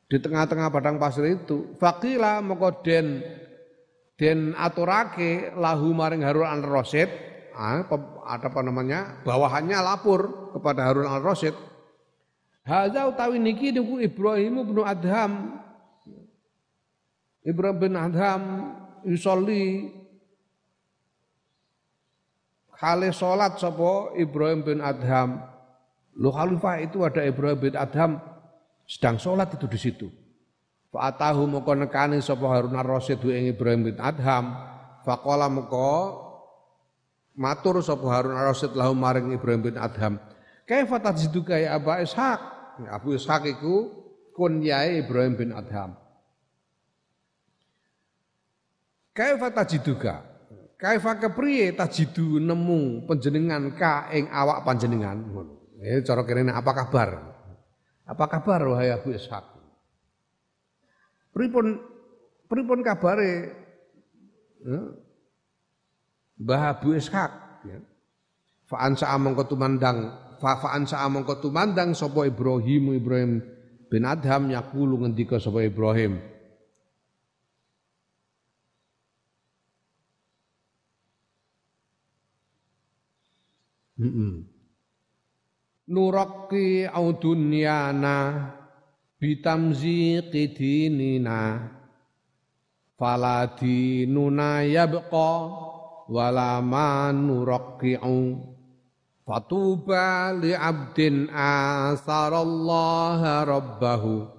[0.10, 1.78] di tengah-tengah padang pasir itu.
[1.78, 3.22] Fakila moko den
[4.18, 7.10] den aturake lahu maring Harun ar-Rasyid
[7.54, 7.86] ah,
[8.26, 9.22] ada apa namanya?
[9.24, 11.70] Bawahannya lapor kepada Harun ar-Rasyid
[12.70, 15.58] Hadza utawi niki niku Ibrahim bin Adham.
[17.42, 18.44] Ibrahim bin Adham
[19.10, 19.90] yusolli
[22.80, 25.44] kali salat sapa Ibrahim bin Adham.
[26.16, 28.24] Lu khalifah itu ada Ibrahim bin Adham
[28.88, 30.08] sedang salat itu di situ.
[30.90, 34.56] Fa'atahu moko nekani sapa Harun ar-Rasyid ing Ibrahim bin Adham.
[35.06, 35.92] Faqala moko
[37.38, 40.18] matur sapa Harun ar-Rasyid lahu maring Ibrahim bin Adham.
[40.66, 42.42] Kaifa tajiduka ya Abu Ishaq?
[42.90, 43.76] Abu Ishaq iku
[44.34, 45.94] kunyae Ibrahim bin Adham.
[49.14, 50.29] Kaifa tajiduka?
[50.80, 55.76] Kaifa kepriye tajidu nemu panjenengan ka ing awak panjenengan ngono.
[55.84, 57.10] Eh cara kene apa kabar?
[58.08, 59.44] Apa kabar wahai Abu Ishaq?
[61.36, 61.84] Pripun
[62.48, 63.52] pripun kabare?
[64.64, 64.80] Ya.
[66.40, 67.32] Mbah Abu Ishaq
[67.68, 67.84] ya.
[68.64, 73.44] Fa ansa mongko tumandang fa fa ansa mongko tumandang sapa Ibrahim Ibrahim
[73.92, 76.24] bin Adham yakulu ngendika sapa Ibrahim
[85.90, 88.16] Nuraki au dunyana
[89.20, 91.68] bitamziqi dinina
[92.96, 95.32] fala dinuna yabqa
[96.08, 98.40] wala ma nuraqi'u
[99.28, 104.32] fatuba li abdin asarallaha rabbahu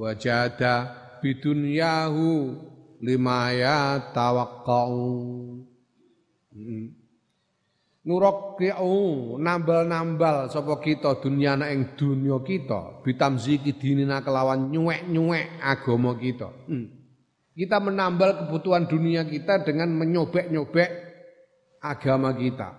[0.00, 2.56] wajada bidunyahu
[3.04, 5.04] lima yatawaqqa'u
[8.04, 16.48] nuraqi'u nambal-nambal sapa kita dunyana ing dunya kita bitamziki dinina kelawan nyuwek-nyuwek agama kita.
[16.68, 16.88] Hmm.
[17.54, 20.90] kita menambal kebutuhan dunia kita dengan menyobek-nyobek
[21.80, 22.76] agama kita.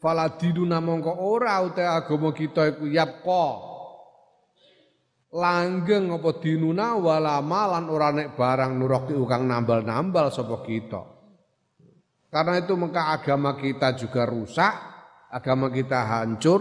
[0.00, 3.46] Faladiduna mongko ora uta agama kita iku yapqa
[5.36, 11.15] langgeng apa dinuna wala malan ora nek barang nuraki kang nambal-nambal sapa kita
[12.30, 14.74] karena itu maka agama kita juga rusak,
[15.30, 16.60] agama kita hancur,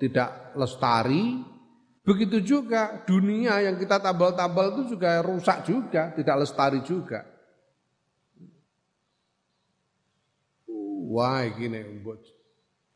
[0.00, 1.42] tidak lestari,
[2.06, 7.26] Begitu juga dunia yang kita tabal-tabal itu juga rusak juga, tidak lestari juga.
[11.10, 11.82] Wah, gini,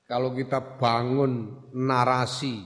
[0.06, 2.62] kalau kita bangun narasi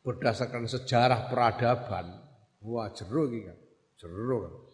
[0.00, 2.16] berdasarkan sejarah peradaban,
[2.64, 3.58] wah jeru kan,
[4.00, 4.65] jeru.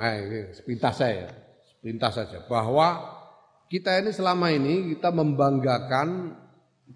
[0.00, 0.16] Nah,
[0.56, 1.28] sepintas saya,
[1.60, 3.20] sepintas saja bahwa
[3.68, 6.32] kita ini selama ini kita membanggakan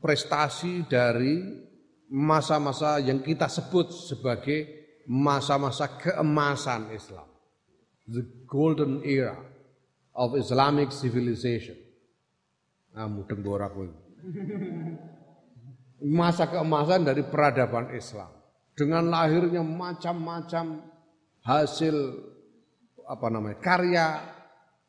[0.01, 1.37] prestasi dari
[2.09, 7.29] masa-masa yang kita sebut sebagai masa-masa keemasan Islam.
[8.09, 9.37] The golden era
[10.17, 11.77] of Islamic civilization.
[12.97, 13.77] Ah, mudeng borak
[16.05, 18.33] Masa keemasan dari peradaban Islam.
[18.73, 20.89] Dengan lahirnya macam-macam
[21.45, 21.95] hasil
[23.05, 24.07] apa namanya karya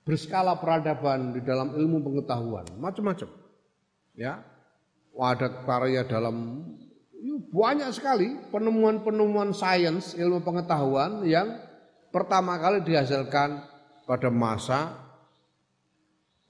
[0.05, 3.29] berskala peradaban di dalam ilmu pengetahuan, macam-macam.
[4.15, 4.45] Ya,
[5.17, 6.63] ada karya dalam
[7.19, 11.59] ya, banyak sekali penemuan-penemuan sains ilmu pengetahuan yang
[12.13, 13.65] pertama kali dihasilkan
[14.05, 14.79] pada masa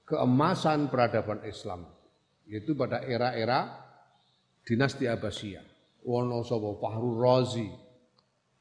[0.06, 1.88] keemasan peradaban Islam
[2.46, 3.82] yaitu pada era-era
[4.62, 5.66] dinasti Abbasiyah.
[6.06, 6.78] Wono sapa?
[6.78, 7.66] Fahru Razi.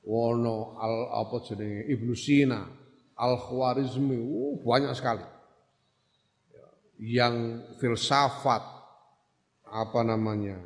[0.05, 2.84] Wono al apa Ibnu Sina
[3.15, 5.23] Al Khwarizmi uh, banyak sekali
[6.99, 8.63] yang filsafat
[9.67, 10.59] apa namanya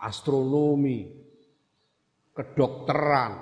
[0.00, 1.04] astronomi,
[2.32, 3.32] kedokteran,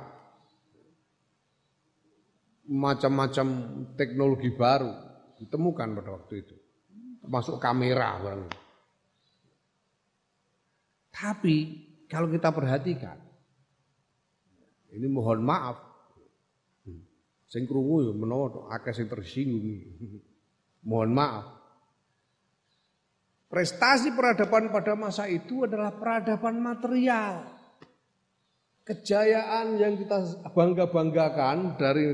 [2.68, 3.46] macam-macam
[3.94, 4.92] teknologi baru
[5.38, 6.56] ditemukan pada waktu itu,
[7.22, 8.52] termasuk kamera barang.
[11.14, 11.56] Tapi
[12.10, 13.18] kalau kita perhatikan,
[14.92, 15.87] ini mohon maaf,
[17.48, 19.64] sing krungu ya menawa akeh sing tersinggung.
[20.84, 21.46] Mohon maaf.
[23.48, 27.48] Prestasi peradaban pada masa itu adalah peradaban material.
[28.84, 32.12] Kejayaan yang kita bangga-banggakan dari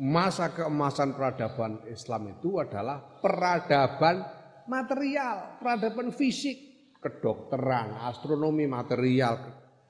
[0.00, 4.24] masa keemasan peradaban Islam itu adalah peradaban
[4.68, 6.56] material, peradaban fisik,
[7.00, 9.36] kedokteran, astronomi material,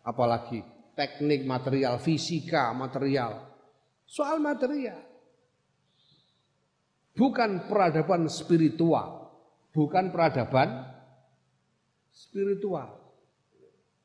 [0.02, 0.62] apalagi
[0.94, 3.51] teknik material, fisika material.
[4.12, 5.00] Soal material.
[7.16, 9.22] Bukan peradaban spiritual
[9.72, 10.86] bukan peradaban
[12.12, 13.00] spiritual.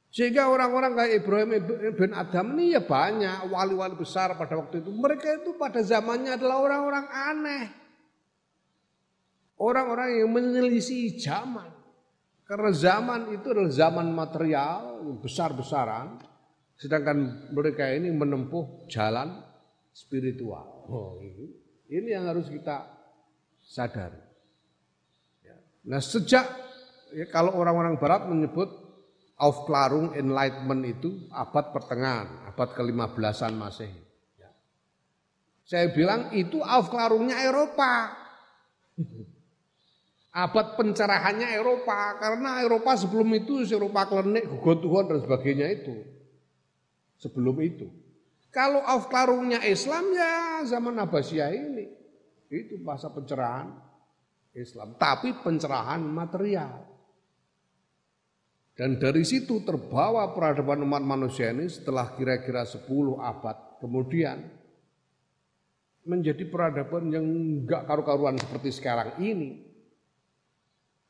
[0.07, 1.49] Sehingga orang-orang kayak Ibrahim
[1.93, 4.89] bin Adam ini ya banyak wali-wali besar pada waktu itu.
[4.89, 7.65] Mereka itu pada zamannya adalah orang-orang aneh.
[9.59, 11.69] Orang-orang yang menyelisih zaman.
[12.47, 16.23] Karena zaman itu adalah zaman material besar-besaran.
[16.79, 19.43] Sedangkan mereka ini menempuh jalan
[19.97, 20.85] spiritual.
[20.85, 21.17] Oh,
[21.89, 22.85] ini yang harus kita
[23.65, 24.27] sadari.
[25.87, 26.45] Nah sejak
[27.15, 28.67] ya, kalau orang-orang Barat menyebut
[29.39, 34.01] Aufklärung Enlightenment itu abad pertengahan, abad ke-15an Masehi.
[34.35, 34.51] Ya.
[35.63, 38.13] Saya bilang itu Aufklärungnya Eropa.
[40.37, 45.95] abad pencerahannya Eropa karena Eropa sebelum itu Eropa klenik, gugon dan sebagainya itu.
[47.17, 47.89] Sebelum itu.
[48.57, 51.85] Kalau Aufklärungnya Islam ya zaman Abbasiyah ini.
[52.49, 53.85] Itu masa pencerahan.
[54.57, 56.81] Islam, tapi pencerahan material.
[58.73, 62.89] Dan dari situ terbawa peradaban umat manusia ini setelah kira-kira 10
[63.21, 64.37] abad kemudian
[66.09, 69.61] menjadi peradaban yang enggak karu-karuan seperti sekarang ini.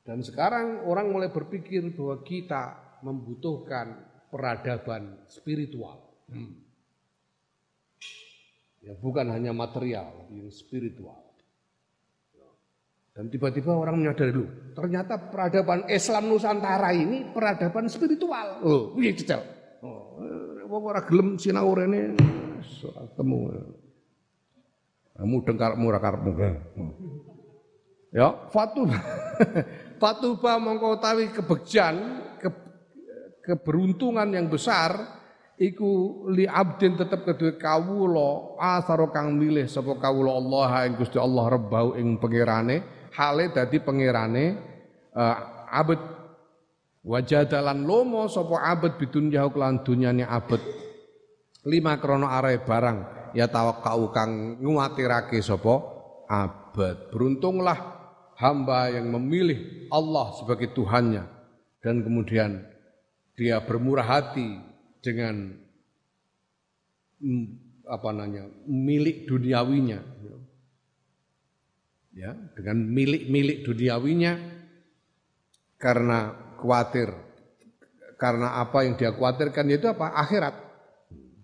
[0.04, 2.64] Dan sekarang orang mulai berpikir bahwa kita
[3.04, 3.96] membutuhkan
[4.28, 6.04] peradaban spiritual.
[6.28, 6.67] Hmm.
[8.88, 11.28] Ya bukan hanya material, yang spiritual.
[13.12, 14.48] Dan tiba-tiba orang menyadari lu,
[14.78, 18.62] ternyata peradaban Islam Nusantara ini peradaban spiritual.
[18.64, 19.42] Oh, piye cecel?
[19.82, 20.22] Oh,
[20.70, 22.14] wong ora gelem sinau rene
[22.62, 23.38] ketemu.
[25.18, 26.32] Kamu dengkar murah karepmu.
[28.14, 28.86] Ya, fatu
[29.98, 32.50] fatuba mongko utawi kebegjan ke,
[33.44, 35.17] keberuntungan yang besar
[35.58, 41.58] iku li abdin tetep kedue kawula asaro kang milih sapa kawula Allah ing Gusti Allah
[41.58, 44.46] rebau ing pangerane hale dadi pangerane
[45.18, 45.36] uh,
[45.74, 46.00] abet
[47.02, 50.62] wajadalan lomo sapa abet bidun jauh kelan dunyane abet
[51.66, 55.82] lima krono are barang ya tawakkau kang nguwatirake sapa
[56.30, 57.98] abet beruntunglah
[58.38, 61.26] hamba yang memilih Allah sebagai Tuhannya.
[61.82, 62.62] Dan kemudian
[63.38, 64.58] dia bermurah hati
[65.02, 65.56] dengan
[67.22, 67.46] mm,
[67.88, 70.00] apa namanya milik duniawinya
[72.18, 74.34] ya dengan milik-milik duniawinya
[75.78, 77.14] karena khawatir.
[78.18, 80.10] Karena apa yang dia khawatirkan yaitu apa?
[80.18, 80.56] Akhirat.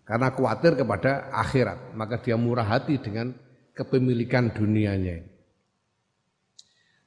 [0.03, 3.31] Karena khawatir kepada akhirat, maka dia murah hati dengan
[3.77, 5.23] kepemilikan dunianya.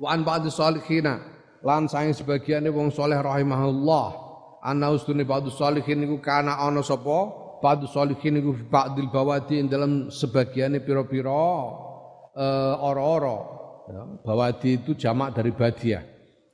[0.01, 1.21] Wa an ba'di salihina
[1.61, 4.26] lan sebagiane wong soleh rahimahullah
[4.67, 7.47] ana ustune ba'di salihin niku kana ana sapa?
[7.63, 13.39] Ba'di salihin niku ba'dil bawadi dalam sebagiane pira-pira uh, ora-ora.
[13.87, 16.03] Ya, bawadi itu jamak dari badiah.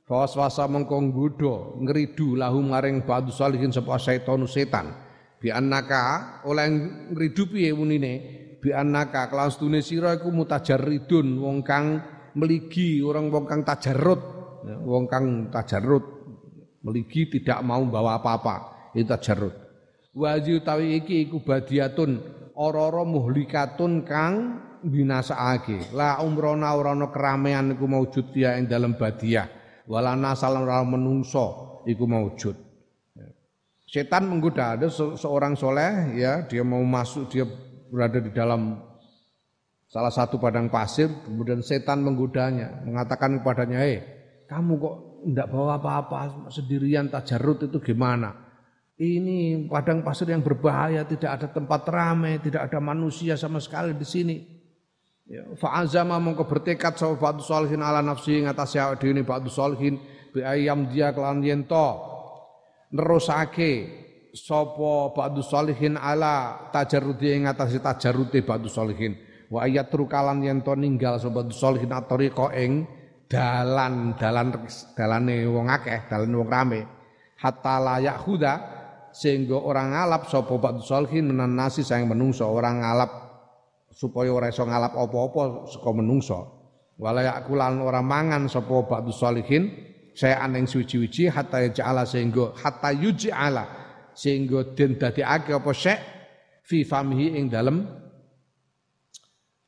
[0.05, 4.93] Fawaswasa mengko nggodha ngridu lahu maring ba'du salihin sapa setan setan.
[5.41, 6.69] Bi annaka oleh
[7.11, 8.13] ngridu piye munine?
[8.61, 11.99] Bi annaka kelawan stune sira iku mutajarridun wong kang
[12.37, 14.21] meligi orang wong kang tajarrut
[14.63, 16.22] ya, wong kang tajarrut
[16.83, 18.91] meligi tidak mau bawa apa-apa.
[18.93, 19.63] Itu tajarrut
[20.13, 22.21] waji utawi iki iku badiatun
[22.53, 29.49] ora-ora muhlikatun kang binasaake la umrona ora ana keramaian iku maujud ya ing dalam badiah.
[29.83, 32.55] Wala nasal ora menungso iku maujud.
[33.83, 37.45] Setan menggoda ada seorang soleh ya dia mau masuk dia
[37.93, 38.81] berada di dalam
[39.85, 44.01] salah satu padang pasir kemudian setan menggodanya mengatakan kepadanya eh
[44.49, 48.43] kamu kok tidak bawa apa-apa sendirian tajarut itu gimana?
[48.93, 54.05] Ini padang pasir yang berbahaya tidak ada tempat ramai tidak ada manusia sama sekali di
[54.05, 54.37] sini.
[55.23, 59.95] Ya, fa'azama mongko bertekad ba'du sholihin ala nafsi ngatasi awake dhewe ne ba'du sholihin
[60.35, 61.89] bi ayam dia kelan yen to.
[62.93, 63.87] Nerusake
[64.35, 69.15] sapa ba'du sholihin ala tajarrudi ing ngatasi tajarrute ba'du sholihin
[69.47, 72.85] wa ayat kalan yen to ninggal sapa ba'du sholihin atoriqa ing
[73.33, 74.53] dalan dalan
[74.93, 76.81] dalane wong akeh dalane wong rame
[77.41, 78.53] hatta layak huda
[79.13, 83.11] sehingga orang ngalap sapa ba'du sholihin menan nasi sayang menungso orang ngalap
[83.93, 86.39] supaya ora iso ngalap apa-apa saka menungso.
[86.97, 89.13] Wala yakulan ora mangan sapa ba'du
[90.13, 93.65] saya aneng suci-suci hatta ja'ala sehingga hatta yuj'ala
[94.13, 95.99] sehingga den dadekake apa syek
[96.61, 97.81] fi famhi ing dalem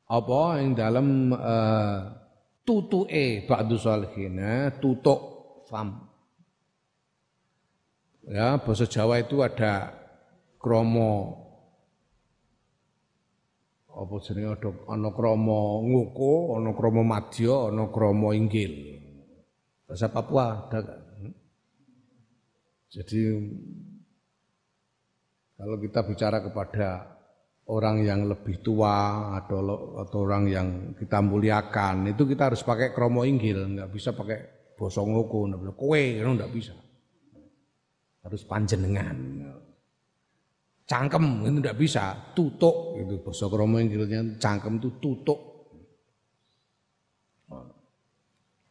[0.05, 2.24] apa ing dalem uh,
[2.65, 5.21] tutuke ba'du salihin eh, tutuk
[5.69, 6.09] fam
[8.25, 9.93] ya bahasa Jawa itu ada
[10.57, 11.45] kromo
[13.95, 18.99] apa jenenge ada ana krama ngoko, ana krama madya, ana krama inggil.
[19.87, 21.33] Bahasa Papua ada hmm?
[22.91, 23.21] Jadi
[25.55, 27.14] kalau kita bicara kepada
[27.65, 29.59] orang yang lebih tua atau
[29.97, 34.37] atau orang yang kita muliakan itu kita harus pakai kromo inggil, nggak bisa pakai
[34.77, 35.73] bosong ngoko, nggak bisa.
[35.73, 36.73] Kowe, nggak bisa.
[38.21, 39.17] Harus panjenengan.
[40.85, 42.05] Cangkem itu tidak bisa.
[42.37, 45.41] Tutuk itu bahasa kromo inggilnya cangkem itu tutuk.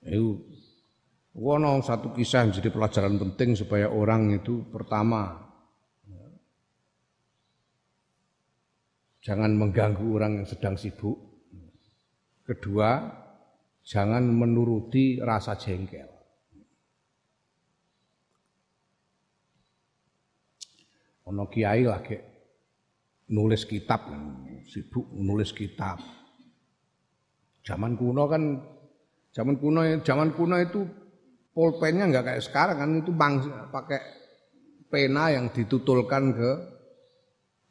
[0.04, 0.38] Itu
[1.34, 5.53] wono satu kisah yang jadi pelajaran penting supaya orang itu pertama
[9.24, 11.16] jangan mengganggu orang yang sedang sibuk.
[12.44, 13.08] Kedua
[13.80, 16.12] jangan menuruti rasa jengkel.
[21.24, 22.20] Ono kiai lagi
[23.32, 24.12] nulis kitab,
[24.68, 26.04] sibuk nulis kitab.
[27.64, 28.60] Zaman kuno kan,
[29.32, 30.84] zaman kuno, zaman kuno itu
[31.56, 33.40] pulpennya nggak kayak sekarang kan itu bang,
[33.72, 34.00] pakai
[34.92, 36.50] pena yang ditutulkan ke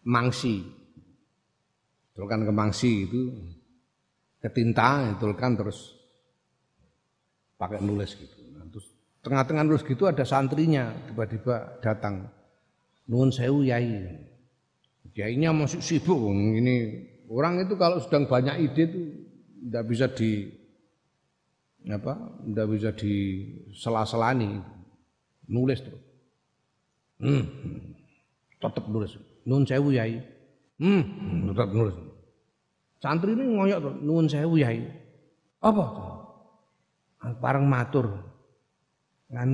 [0.09, 0.65] mangsi,
[2.13, 3.21] tutulkan ke mangsi itu
[4.37, 5.97] ke tinta, ditutulkan terus
[7.57, 8.37] pakai nulis gitu.
[8.53, 8.85] Nah, terus
[9.25, 12.29] tengah-tengah nulis gitu ada santrinya tiba-tiba datang
[13.07, 14.07] Nuwun sewu yai.
[15.13, 19.01] Yainya masih sibuk ini orang itu kalau sedang banyak ide itu
[19.69, 20.49] tidak bisa di
[21.91, 22.15] apa?
[22.47, 23.13] Tidak bisa di
[23.75, 24.57] sela-selani.
[25.51, 25.99] Nulis tuh.
[27.19, 27.43] Hmm.
[28.57, 29.19] Tetap nulis.
[29.43, 30.23] Nuwun sewu yai.
[30.81, 31.95] Hmm, tetap nulis.
[32.97, 34.87] Santri ini ngoyok tuh, nuwun sewu yai.
[35.59, 35.85] Apa?
[37.43, 38.09] Parang matur.
[39.27, 39.51] Kan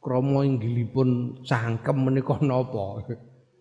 [0.00, 3.04] kromo inggilipun cangkem menika napa.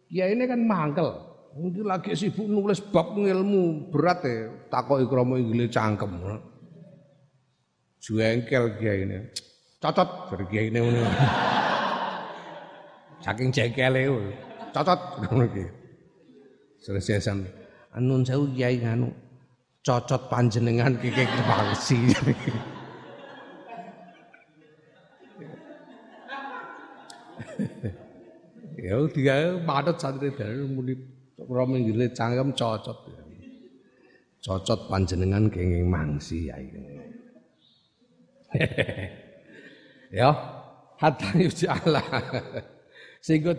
[0.08, 1.10] Kiai ini kan mangkel.
[1.56, 6.12] Mungkin lagi sibuk nulis bab ilmu berat ya, takoki kromo inggile cangkem.
[8.00, 9.20] Jengkel kiai ini.
[9.80, 10.80] Cocot dari kiai ini.
[13.24, 14.04] Saking jengkele
[14.76, 15.48] cocot ngono.
[16.86, 17.34] Selesai
[17.98, 19.10] Anun sewu kiai nganu
[19.82, 21.98] cocot panjenengan kikik bangsi.
[28.86, 30.94] ya dia padat santri dari muni
[31.42, 32.98] romo ngile cangkem cocot
[34.46, 36.60] cocot panjenengan kenging mangsi ya
[40.16, 40.32] Ya,
[40.96, 42.00] hatta yujala.
[43.20, 43.58] Sehingga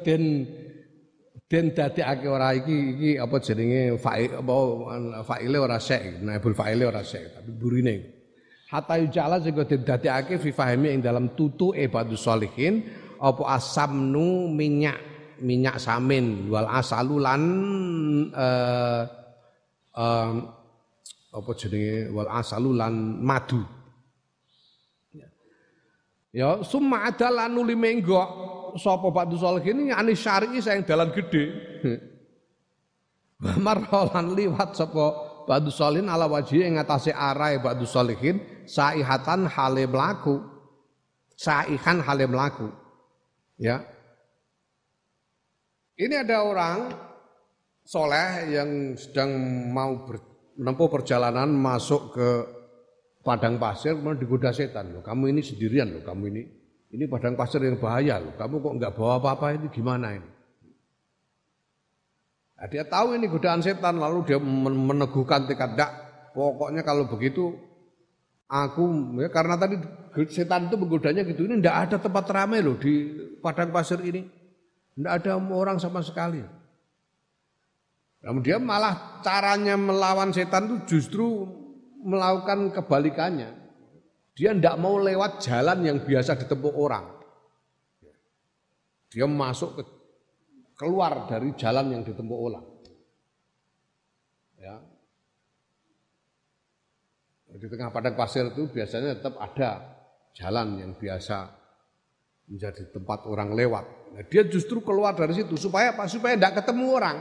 [1.47, 4.55] den dadekake ora iki iki apa jenenge fa'il apa
[5.23, 7.97] fa'ile ora syek, naibul fa'ile ora syek, tapi burine.
[8.67, 12.83] Hatta yujala den dadekake fi fahimi ing dalam tutu ibadus sholihin
[13.23, 14.99] apa asamnu minyak
[15.39, 17.43] minyak samin wal asalulan
[18.35, 19.03] uh,
[19.95, 20.33] uh,
[21.31, 23.63] apa jenenge wal asalulan madu.
[26.35, 28.21] Ya, summa ada lanu limenggo
[28.77, 31.45] sapa ba'du ini ani syar'i sayang dalan gede.
[33.41, 35.05] Marhalan liwat sapa
[35.45, 40.41] ba'du sholihin ala wajhi ing atase arahe ba'du sholihin saihatan hale mlaku.
[41.37, 42.73] Saihan hale mlaku.
[43.61, 43.85] Ya.
[45.97, 46.93] Ini ada orang
[47.85, 49.33] soleh yang sedang
[49.73, 50.21] mau ber,
[50.57, 52.29] menempuh perjalanan masuk ke
[53.25, 55.03] padang pasir kemudian digoda setan loh.
[55.05, 56.43] Kamu ini sendirian loh, kamu ini
[56.95, 58.35] ini padang pasir yang bahaya loh.
[58.39, 60.31] Kamu kok nggak bawa apa-apa ini gimana ini?
[62.57, 65.93] Nah, dia tahu ini godaan setan lalu dia meneguhkan tekad dak
[66.33, 67.53] pokoknya kalau begitu
[68.49, 69.77] aku ya karena tadi
[70.33, 73.13] setan itu menggodanya gitu ini tidak ada tempat ramai loh di
[73.45, 74.25] padang pasir ini
[74.97, 76.41] tidak ada orang sama sekali.
[78.25, 81.45] Namun dia malah caranya melawan setan itu justru
[82.01, 83.66] melakukan kebalikannya.
[84.37, 87.09] Dia tidak mau lewat jalan yang biasa ditempuh orang.
[89.09, 89.83] Dia masuk ke
[90.77, 92.65] keluar dari jalan yang ditempuh orang.
[94.61, 94.77] Ya.
[97.57, 99.81] Di tengah padang pasir itu biasanya tetap ada
[100.37, 101.49] jalan yang biasa
[102.53, 103.85] menjadi tempat orang lewat.
[104.13, 106.05] Nah, dia justru keluar dari situ supaya apa?
[106.13, 107.17] Supaya tidak ketemu orang.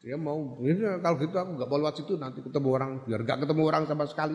[0.00, 0.56] Dia mau,
[1.04, 4.08] kalau gitu aku nggak mau lewat situ nanti ketemu orang, biar nggak ketemu orang sama
[4.08, 4.34] sekali.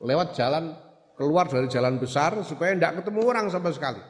[0.00, 0.72] Lewat jalan
[1.20, 4.00] keluar dari jalan besar supaya tidak ketemu orang sama sekali.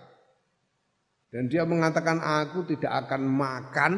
[1.30, 3.93] Dan dia mengatakan aku tidak akan makan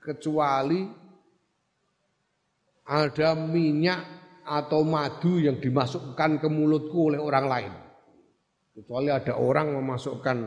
[0.00, 0.88] kecuali
[2.88, 4.00] ada minyak
[4.46, 7.72] atau madu yang dimasukkan ke mulutku oleh orang lain.
[8.76, 10.38] Kecuali ada orang memasukkan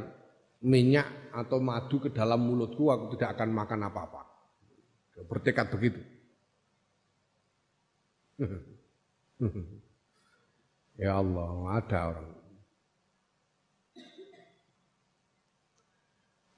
[0.65, 4.21] minyak atau madu ke dalam mulutku, aku tidak akan makan apa-apa.
[5.29, 6.01] Bertekad begitu.
[10.99, 12.29] ya Allah, ada orang.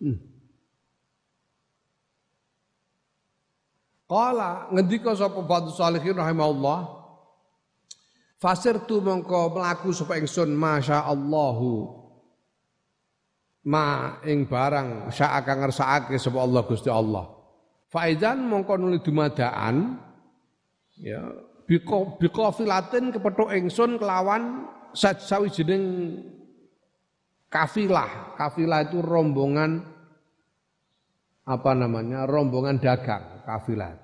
[0.01, 0.17] Hmm.
[4.09, 6.99] Kala ngendika sapa batu salihin rahimahullah
[8.41, 12.01] Fasir tu mongko melaku supaya ingsun masya Allahu
[13.69, 17.29] ma ing barang syaa kang ngersakake sapa Allah Gusti Allah.
[17.93, 20.01] Faizan mongko nuli dumadaan
[20.97, 21.21] ya
[21.71, 26.19] biko biko filatin kepethuk ingsun kelawan sawijining
[27.47, 28.35] kafilah.
[28.35, 29.87] Kafilah itu rombongan
[31.47, 32.27] apa namanya?
[32.27, 33.95] rombongan dagang, kafilah.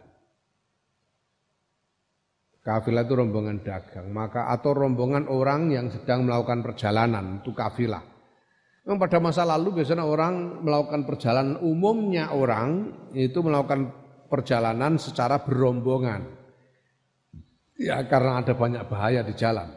[2.63, 8.03] Kafilah itu rombongan dagang, maka atau rombongan orang yang sedang melakukan perjalanan itu kafilah.
[8.83, 13.91] Memang pada masa lalu biasanya orang melakukan perjalanan umumnya orang itu melakukan
[14.31, 16.36] perjalanan secara berombongan.
[17.77, 19.69] Ya karena ada banyak bahaya di jalan.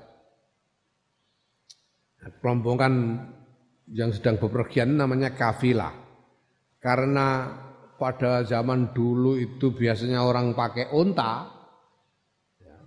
[2.41, 2.95] Rombongan
[3.93, 5.93] yang sedang bepergian namanya kafilah.
[6.81, 7.53] Karena
[8.01, 11.61] pada zaman dulu itu biasanya orang pakai unta,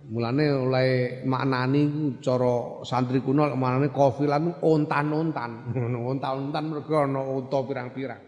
[0.04, 0.90] Mulane oleh
[1.24, 5.72] maknani cara santri kuno maknane kafilan ontan-ontan.
[5.96, 8.20] Ontan-ontan mergo ana unta pirang-pirang.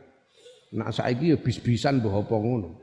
[0.73, 2.81] Nah saiki ya bis-bisan ngono.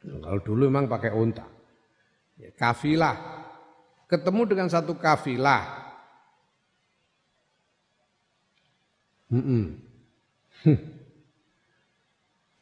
[0.00, 1.57] Kalau dulu memang pakai unta.
[2.38, 3.18] Ya, kafilah.
[4.06, 5.90] Ketemu dengan satu kafilah.
[9.28, 9.64] Hmm -mm.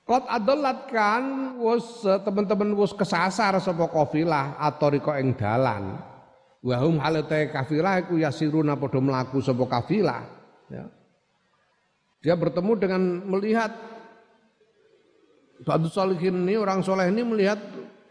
[0.06, 5.98] Kot adolat kan wus teman-teman wus kesasar sapa kafilah atau riko ing dalan.
[6.62, 10.22] Wahum halate kafilah iku yasiruna padha mlaku sapa kafilah.
[10.70, 10.86] Ya.
[12.22, 13.70] Dia bertemu dengan melihat
[15.62, 17.58] Batu Salihin ini orang soleh ini melihat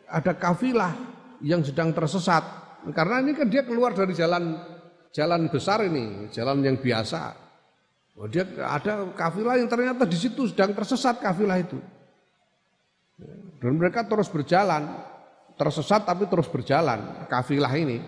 [0.08, 1.15] ada kafilah
[1.46, 2.42] yang sedang tersesat
[2.90, 4.58] karena ini kan dia keluar dari jalan
[5.14, 7.46] jalan besar ini jalan yang biasa
[8.16, 11.76] Oh, dia ada kafilah yang ternyata di situ sedang tersesat kafilah itu.
[13.60, 14.88] Dan mereka terus berjalan,
[15.60, 18.00] tersesat tapi terus berjalan kafilah ini.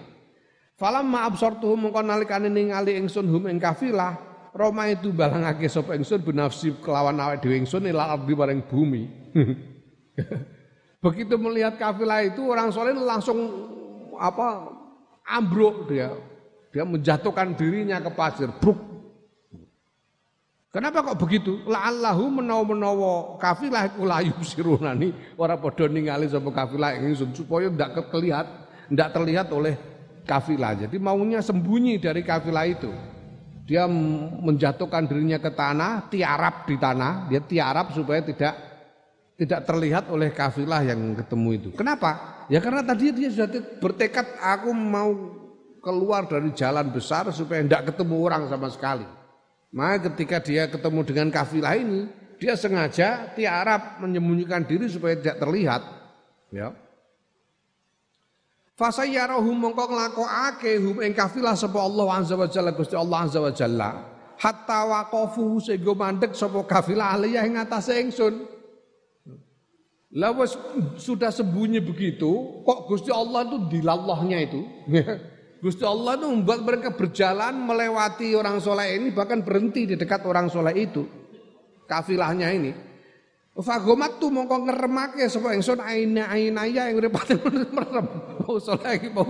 [0.79, 4.15] Falam maaf sortuh mengko nalikane ningali ingsun hum ing kafilah,
[4.55, 9.03] Roma itu balangake sapa ingsun binafsi kelawan awake dhewe ingsun ila ardi bareng bumi.
[10.97, 13.37] Begitu melihat kafilah itu orang soleh langsung
[14.17, 14.73] apa
[15.23, 16.13] ambruk dia.
[16.73, 18.77] Dia menjatuhkan dirinya ke pasir, bruk
[20.77, 21.63] Kenapa kok begitu?
[21.65, 28.45] La'allahu menawa-menawa kafilah layu sirunani ora padha ningali sapa kafilah ingsun supaya ndak terlihat
[28.91, 29.73] ndak terlihat oleh
[30.27, 30.75] kafilah.
[30.75, 32.93] Jadi maunya sembunyi dari kafilah itu.
[33.65, 33.89] Dia
[34.43, 38.53] menjatuhkan dirinya ke tanah, tiarap di tanah, dia tiarap supaya tidak
[39.37, 41.69] tidak terlihat oleh kafilah yang ketemu itu.
[41.77, 42.43] Kenapa?
[42.49, 45.13] Ya karena tadi dia sudah bertekad aku mau
[45.77, 49.05] keluar dari jalan besar supaya tidak ketemu orang sama sekali.
[49.69, 52.09] Maka ketika dia ketemu dengan kafilah ini,
[52.41, 55.81] dia sengaja tiarap menyembunyikan diri supaya tidak terlihat.
[56.49, 56.73] Ya.
[58.77, 63.49] Fasayyarahu mongko nglakokake hum ing kafilah sapa Allah azza wa jalla Gusti Allah azza wa
[63.49, 63.89] jalla
[64.37, 68.56] hatta waqafu sehingga mandek sapa kafilah aliyah ing atase ingsun.
[70.15, 70.31] Lah
[70.95, 74.63] sudah sembunyi begitu, kok Gusti Allah itu dilallahnya itu.
[75.63, 80.47] Gusti Allah itu membuat mereka berjalan melewati orang soleh ini bahkan berhenti di dekat orang
[80.47, 81.03] soleh itu.
[81.89, 82.71] Kafilahnya ini.
[83.57, 87.41] Fagomat tuh mongko ngeremake sapa ingsun aina ainaya yang repate
[87.75, 88.05] merem.
[88.45, 89.25] Mau soleh iki mau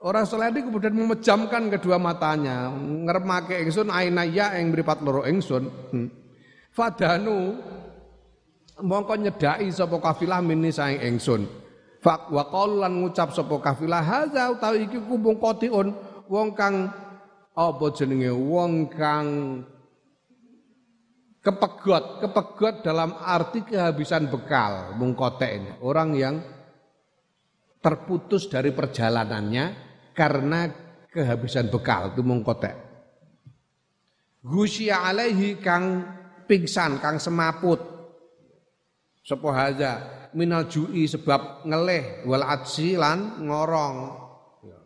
[0.00, 5.64] orang soleh ini kemudian memejamkan kedua matanya, ngeremake ingsun ainaya yang mripat loro ingsun.
[5.92, 6.08] Hmm.
[6.72, 7.60] Fadanu
[8.82, 11.46] mongko nyedai sapa kafilah mini saing ingsun.
[12.02, 12.44] Fak wa
[12.88, 15.94] ngucap sapa kafilah haza utawi iki kumpung kotiun
[16.28, 16.90] wong kang
[17.54, 19.26] apa jenenge wong kang
[21.44, 25.70] kepegot, kepegot dalam arti kehabisan bekal mung ini.
[25.84, 26.40] Orang yang
[27.84, 29.64] terputus dari perjalanannya
[30.16, 30.72] karena
[31.12, 32.74] kehabisan bekal itu mung kotek.
[34.44, 36.04] Gusya alaihi kang
[36.48, 37.93] pingsan, kang semaput.
[39.24, 43.96] Sopo haza minal ju'i sebab ngeleh wal adsi lan ngorong.
[44.68, 44.78] Ya.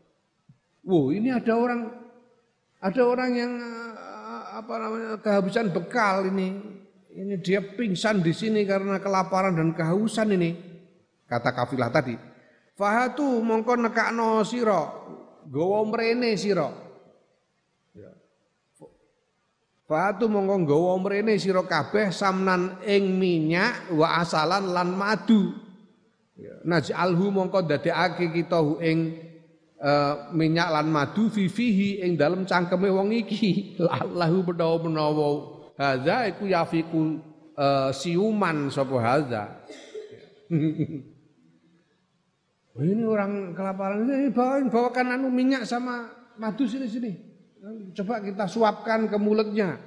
[0.87, 1.91] Wow, ini ada orang
[2.79, 6.79] ada orang yang eh, apa namanya kehabisan bekal ini.
[7.19, 10.55] Ini dia pingsan di sini karena kelaparan dan kehausan ini.
[11.27, 12.15] Kata kafilah tadi.
[12.79, 14.87] Fahatu mongko nekakno sira,
[15.51, 16.71] gawa mrene sira.
[17.91, 18.15] Ya.
[19.89, 25.57] Fatu mongko nggawa mrene sira kabeh samnan ing minyak wa asalan lan madu.
[26.37, 29.17] Ya, naj'alhu mongko dadekake kita ing
[29.81, 33.81] uh, minyak lan madu fifihi ing dalem cangkeme wong iki.
[34.21, 37.25] Lahu menawa-menawa hadza iku yafiku
[37.57, 39.65] uh, siuman sapa hadza.
[42.93, 47.28] ini orang kelaparan ini bawain bawakan anu minyak sama madu sini sini.
[47.95, 49.79] Coba kita suapkan ke mulutnya.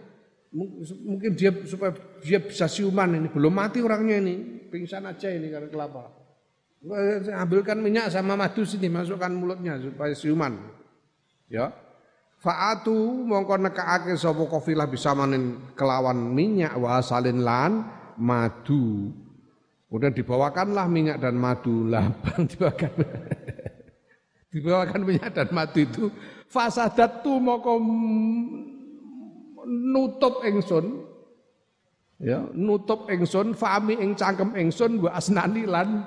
[0.52, 3.28] Mungkin dia supaya dia bisa siuman ini.
[3.32, 4.68] Belum mati orangnya ini.
[4.68, 6.12] Pingsan aja ini karena kelapa.
[7.40, 8.92] Ambilkan minyak sama madu sini.
[8.92, 10.60] Masukkan mulutnya supaya siuman.
[11.48, 11.72] Ya.
[12.42, 17.86] Fa'atu mongko nekaake sapa kafilah bisa manin kelawan minyak wa salin lan
[18.18, 19.14] madu.
[19.88, 22.10] Kemudian dibawakanlah minyak dan madu lah
[22.50, 22.92] dibawakan.
[24.56, 26.10] dibawakan minyak dan madu itu
[26.52, 27.80] fasadatu moko
[29.66, 31.08] nutup ingsun
[32.20, 36.04] ya nutup ingsun fami ing cangkem ingsun wa asnani lan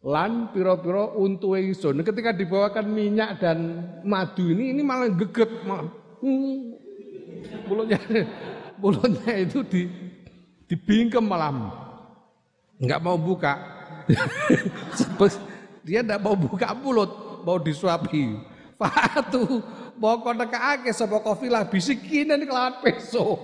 [0.00, 5.92] lan pira-pira untu ingsun ketika dibawakan minyak dan madu ini ini malah geget malah
[6.24, 6.56] hmm,
[7.68, 8.00] mulutnya
[8.82, 9.82] mulutnya itu di
[10.68, 11.70] dibingkem malam.
[12.80, 13.54] Nggak mau buka.
[15.86, 17.12] Dia tidak mau buka mulut
[17.44, 18.40] mau disuapi
[18.74, 19.62] Fatu
[19.98, 23.38] moko nekake sapa kafilah bisikinen kelawan peso.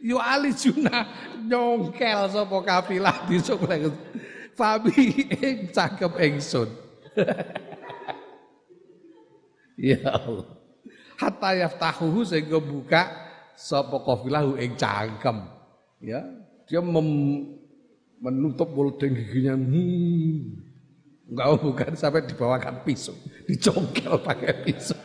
[0.00, 1.04] Yo ali juna
[1.44, 3.68] nyongkel sapa kafilah disuk
[4.56, 4.92] Fabi
[5.40, 6.68] ing cakep ingsun.
[9.88, 10.48] ya Allah.
[11.16, 13.08] Hatta yaftahu sehingga buka
[13.56, 15.48] sapa kafilah ing cangkem.
[16.00, 16.24] Ya,
[16.64, 17.08] dia mem,
[18.20, 19.54] menutup dan giginya.
[19.56, 20.69] Hmm.
[21.30, 23.14] Enggak bukan sampai dibawakan pisau,
[23.46, 24.98] dicokel pakai pisau.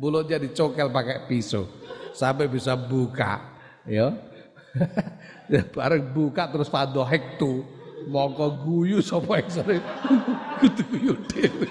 [0.00, 1.68] Mulutnya dicokel pakai pisau
[2.16, 3.44] sampai bisa buka,
[3.84, 4.16] ya.
[5.52, 7.64] ya bareng buka terus fadohek tuh
[8.08, 9.80] mongko guyu sapa eksere
[10.60, 11.68] kudu guyu dhewe.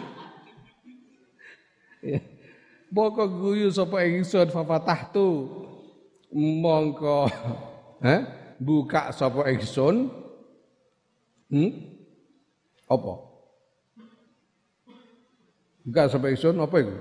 [2.05, 2.21] Ya.
[2.93, 5.49] Mongko guyu sapa ingsun fafatah tu
[6.33, 7.29] mongko
[8.13, 8.21] eh
[8.61, 10.09] buka sapa ingsun
[11.49, 11.71] hmm
[12.85, 13.34] apa
[15.85, 16.95] Enggak sampai isun apa itu?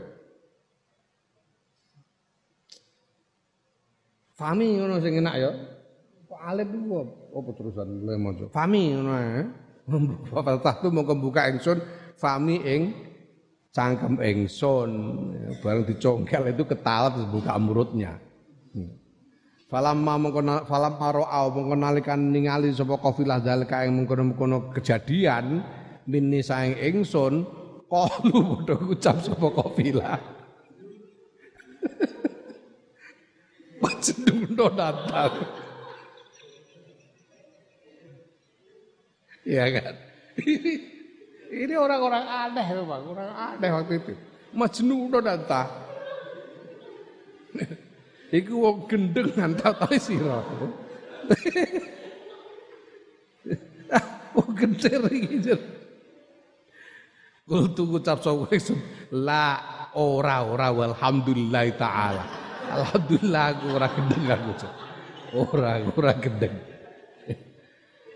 [4.37, 5.51] Fami ngono sing enak ya.
[6.29, 7.01] Kok alif iku
[7.33, 8.45] apa terusan le maca?
[8.53, 9.41] Fami ngono ae.
[10.33, 11.81] Bapak tahtu mau kebuka ingsun
[12.17, 12.83] fami ing
[13.75, 14.91] cangkem ingsun
[15.61, 18.17] bareng dicongkel itu terus buka mulutnya
[19.65, 25.67] Falamma mengkono falam maro'au mengkono nalikan ningali sapa kafilah dalika ing mengkono-mengkono kejadian
[26.07, 27.43] minni saing ingsun
[27.95, 30.19] kalu padha ucap sapa kafilah
[33.79, 35.35] Majnun datang
[39.45, 39.93] Ya kan?
[41.53, 44.17] Ini orang-orang aneh Bang, orang aneh waktu itu.
[44.57, 45.69] Majnun datang
[48.35, 50.43] Iku wong gendeng ngantatae sira.
[54.35, 55.55] Wong gendeng iki.
[57.45, 58.49] Kudu ngucap sapa
[59.13, 59.61] la
[60.01, 62.25] ora ora walhamdulillah taala.
[62.73, 64.53] Alhamdulillah aku ora gendeng aku.
[65.37, 66.57] Ora ora gendeng.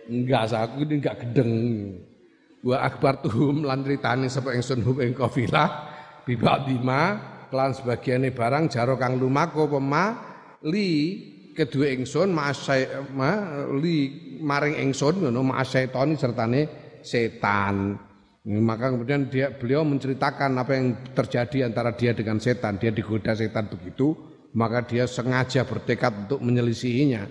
[0.09, 1.53] Enggak, aku ini enggak gendeng.
[2.65, 5.69] Wa akbar tuhum lan critane sapa ingsun hum ing kafilah
[6.25, 7.21] bibak bima
[7.53, 10.25] kelan sebagiane barang jaro kang lumaku pema
[10.65, 10.89] li
[11.53, 14.09] kedua ingsun ma'asai ma li
[14.41, 16.61] maring ingsun ngono ma'asaitoni sertane
[17.05, 18.08] setan.
[18.49, 22.81] Maka kemudian dia beliau menceritakan apa yang terjadi antara dia dengan setan.
[22.81, 24.17] Dia digoda setan begitu,
[24.57, 27.29] maka dia sengaja bertekad untuk menyelisihinya.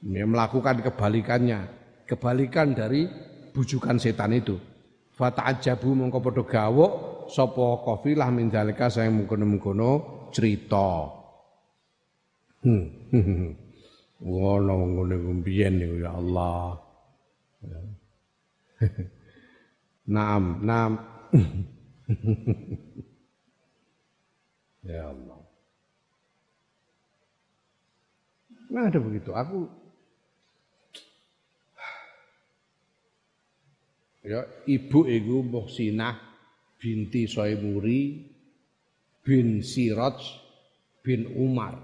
[0.00, 1.68] Dia melakukan kebalikannya,
[2.08, 3.04] kebalikan dari
[3.52, 4.56] bujukan setan itu.
[5.12, 6.92] Fata'ajabu mongko padha gawok
[7.28, 11.12] sapa kafilah min dalika saya mengkono-mengkono cerita.
[12.64, 12.88] Hmm.
[14.24, 16.80] Ngono ngene mbiyen niku ya Allah.
[20.04, 21.00] Naam, naam.
[24.84, 25.40] ya Allah.
[28.68, 29.32] Nah ada begitu.
[29.32, 29.64] Aku
[34.26, 36.20] ya ibu iku Muhsinah
[36.76, 38.28] binti Soimuri
[39.24, 40.20] bin Siraj
[41.00, 41.80] bin Umar.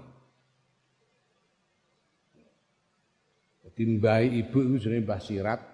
[3.65, 5.70] Jadi mbah ibu itu jenenge Mbah Sirat.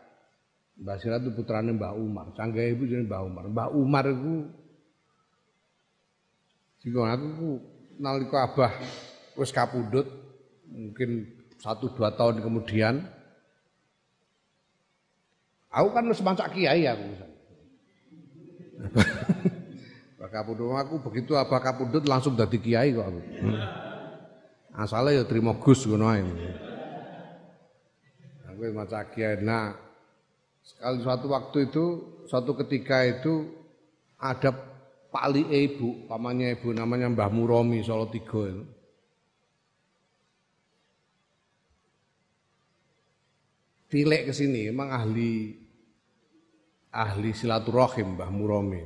[0.78, 2.30] Mbah Sirat itu putrane Mbah Umar.
[2.38, 3.44] Canggah ibu jenenge Mbah Umar.
[3.50, 4.46] Mbah Umar itu
[6.78, 7.50] Sehingga aku ku
[7.98, 8.72] nalika abah
[9.36, 10.06] wis kapundhut
[10.70, 11.26] mungkin
[11.58, 13.02] satu dua tahun kemudian
[15.74, 17.06] aku kan wis mancak kiai aku.
[20.22, 23.22] Pak Kapundut aku begitu apa Kapundut langsung dadi kiai kok aku.
[24.78, 26.22] Asalnya ya terima Gus ngono ae.
[28.54, 29.42] Aku maca kiai.
[29.42, 29.74] Nah,
[30.68, 31.86] sekali suatu waktu itu,
[32.28, 33.48] suatu ketika itu
[34.20, 34.52] ada
[35.08, 38.64] pali ibu, pamannya ibu namanya Mbah Muromi Solo Tigo itu.
[43.88, 45.56] Tilek ke sini, emang ahli
[46.92, 48.84] ahli silaturahim Mbah Muromi.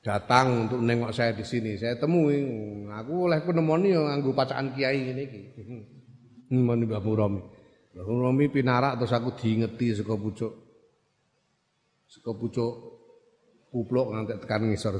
[0.00, 1.74] Datang untuk nengok saya di sini.
[1.76, 2.40] Saya temui,
[2.88, 5.24] aku oleh nemoni yang nganggo pacaan kiai ini.
[6.54, 7.59] Nemoni Mbah Muromi.
[7.90, 10.52] Muromi pinarak terus aku diingeti saka pucuk.
[12.06, 12.72] Saka pucuk
[13.70, 14.94] kupluk nganti tekan ngisor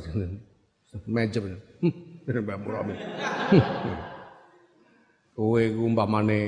[1.06, 1.54] mejem.
[2.26, 2.94] Mbah Muromi.
[5.34, 6.38] Kowe ku umpamane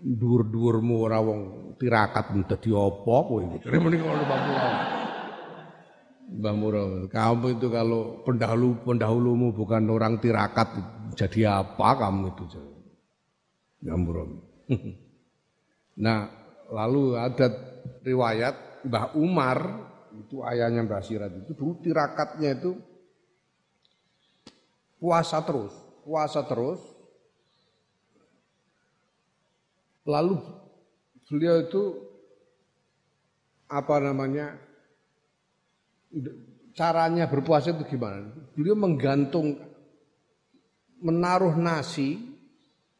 [0.00, 1.40] dhuwur-dhuwurmu ora wong
[1.76, 3.66] tirakat dadi apa kowe iku.
[3.74, 4.74] Muni ngono Mbah Murah.
[6.30, 10.70] Mbah Murah, kamu itu kalau pendahulu pendahulumu bukan orang tirakat
[11.18, 12.44] jadi apa kamu itu?
[13.82, 14.26] Mbah Murah.
[16.00, 16.32] Nah,
[16.72, 17.52] lalu ada
[18.00, 19.58] riwayat Mbah Umar
[20.16, 22.72] itu ayahnya Mbah Sirat itu dulu tirakatnya itu
[24.96, 26.80] puasa terus, puasa terus.
[30.08, 30.40] Lalu
[31.28, 31.82] beliau itu
[33.68, 34.56] apa namanya
[36.72, 38.32] caranya berpuasa itu gimana?
[38.56, 39.60] Beliau menggantung
[41.04, 42.16] menaruh nasi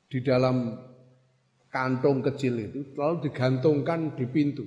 [0.06, 0.89] di dalam
[1.70, 4.66] kantong kecil itu lalu digantungkan di pintu.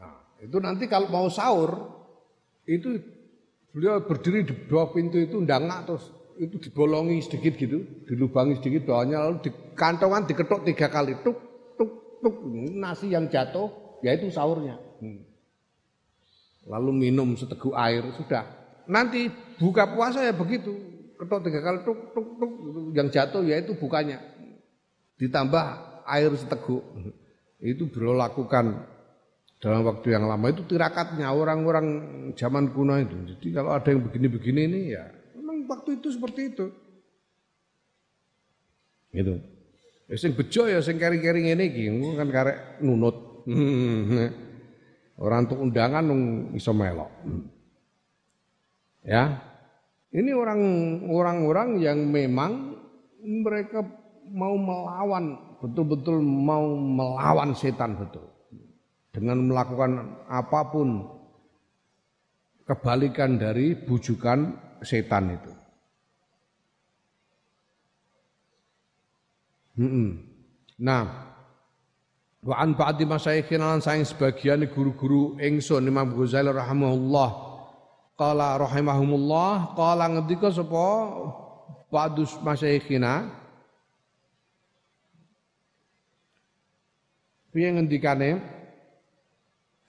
[0.00, 1.76] Nah, itu nanti kalau mau sahur
[2.64, 2.96] itu
[3.70, 6.04] beliau berdiri di bawah pintu itu ndangak terus
[6.36, 11.36] itu dibolongi sedikit gitu, dilubangi sedikit bawahnya lalu di kantongan diketuk tiga kali tuk
[11.76, 12.36] tuk tuk
[12.76, 14.80] nasi yang jatuh yaitu sahurnya.
[15.00, 15.24] Hmm.
[16.66, 18.44] Lalu minum seteguk air sudah.
[18.90, 22.52] Nanti buka puasa ya begitu, ketuk tiga kali tuk tuk tuk
[22.92, 24.20] yang jatuh yaitu bukanya.
[25.16, 25.64] Ditambah
[26.04, 26.84] air seteguk.
[27.60, 28.84] Itu beliau lakukan
[29.58, 31.86] dalam waktu yang lama itu tirakatnya orang-orang
[32.36, 33.16] zaman kuno itu.
[33.34, 35.16] Jadi kalau ada yang begini-begini ini ya
[35.66, 36.66] waktu itu seperti itu.
[39.12, 39.34] Gitu.
[40.06, 43.16] Ya sing bejo ya sing keri-keri ngene iki kan karek nunut.
[45.22, 47.08] Orang untuk undangan nung iso melok.
[49.00, 49.40] Ya.
[50.14, 50.60] Ini orang
[51.10, 52.78] orang-orang yang memang
[53.26, 53.82] mereka
[54.30, 58.26] mau melawan betul-betul mau melawan setan betul.
[59.10, 61.16] Dengan melakukan apa pun
[62.68, 64.52] kebalikan dari bujukan
[64.84, 65.52] setan itu.
[70.80, 71.02] Nah,
[72.40, 77.45] wa an ba'di masyayikhin lan saing sebagian guru-guru ingsun Imam Ghazali rahimahullah
[78.16, 80.88] qala rahimahumullah qala ngendika sapa
[81.92, 83.28] ba'dus masyayikhina
[87.56, 88.30] piye ngendikane?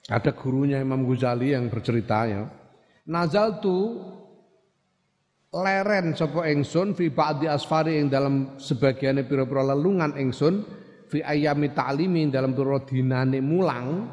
[0.08, 2.48] Ada gurunya Imam Ghazali yang bercerita ya.
[3.12, 4.00] Nazal tu
[5.52, 10.64] leren sapa ingsun fi ba'di asfari ing dalam sebagian pira-pira lelungan ingsun
[11.12, 14.08] fi ayami ta'limi dalam pira dinane mulang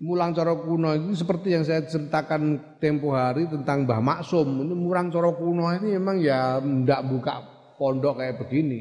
[0.00, 4.48] mulang cara kuno ini seperti yang saya ceritakan tempo hari tentang Mbah Maksum.
[4.64, 7.34] Ini mulang cara kuno ini memang ya ndak buka
[7.76, 8.80] pondok kayak begini.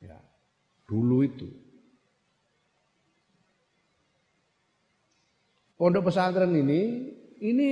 [0.00, 0.16] Ya
[0.88, 1.48] dulu itu.
[5.76, 7.12] Pondok pesantren ini
[7.44, 7.68] ini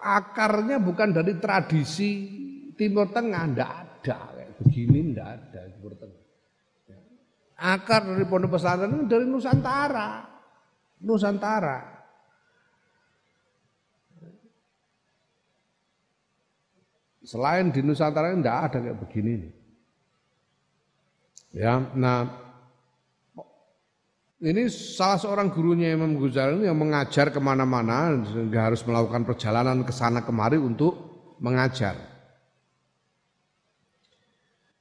[0.00, 2.40] akarnya bukan dari tradisi
[2.72, 4.32] Timur Tengah, ndak ada.
[4.32, 6.22] Kayak begini ndak ada Timur Tengah.
[6.88, 6.98] Ya.
[7.60, 10.31] Akar dari pondok pesantren dari Nusantara,
[11.02, 11.90] Nusantara.
[17.22, 19.50] Selain di Nusantara ndak ada kayak begini.
[21.52, 22.26] Ya, nah
[24.42, 29.94] ini salah seorang gurunya Imam Ghazali yang mengajar ke mana-mana sehingga harus melakukan perjalanan ke
[29.94, 30.98] sana kemari untuk
[31.38, 32.11] mengajar.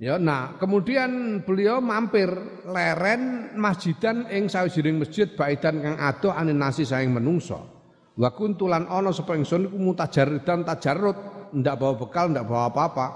[0.01, 2.25] Ya, nah kemudian beliau mampir
[2.65, 7.61] leren masjidan ing sawijining masjid baidan kang adoh anin nasi saing menungso.
[8.17, 11.17] Wa kuntulan ana sapa ingsun iku mutajarridan tajarrud,
[11.53, 13.07] ndak bawa bekal, ndak bawa apa-apa.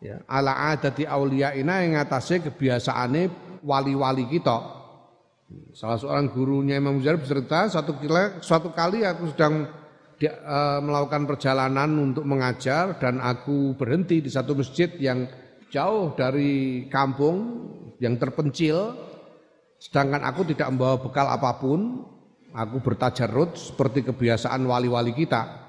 [0.00, 4.56] Ya, ala adati auliya ina ing atase kebiasaane wali-wali kita.
[5.76, 9.68] Salah seorang gurunya Imam Ghazali bercerita satu kali, suatu kali aku sedang
[10.16, 15.28] dia, uh, melakukan perjalanan untuk mengajar dan aku berhenti di satu masjid yang
[15.76, 17.68] jauh dari kampung
[18.00, 18.96] yang terpencil
[19.76, 22.00] sedangkan aku tidak membawa bekal apa pun
[22.56, 25.68] aku bertajarut seperti kebiasaan wali-wali kita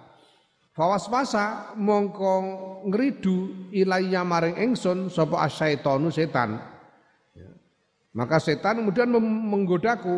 [0.78, 2.38] Fawas masa mongko
[2.86, 6.62] ngridu ilayya maring engson sapa asyaitonu setan
[8.18, 10.18] maka setan kemudian menggodaku.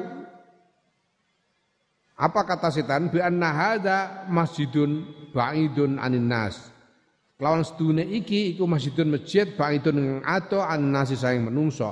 [2.16, 3.12] Apa kata setan?
[3.12, 5.04] Bi anna hadza masjidun
[5.36, 6.72] ba'idun anin nas.
[7.40, 11.88] Lawan sedune iki iku masjidun masjid ba'idun ato an nasi saing menungso.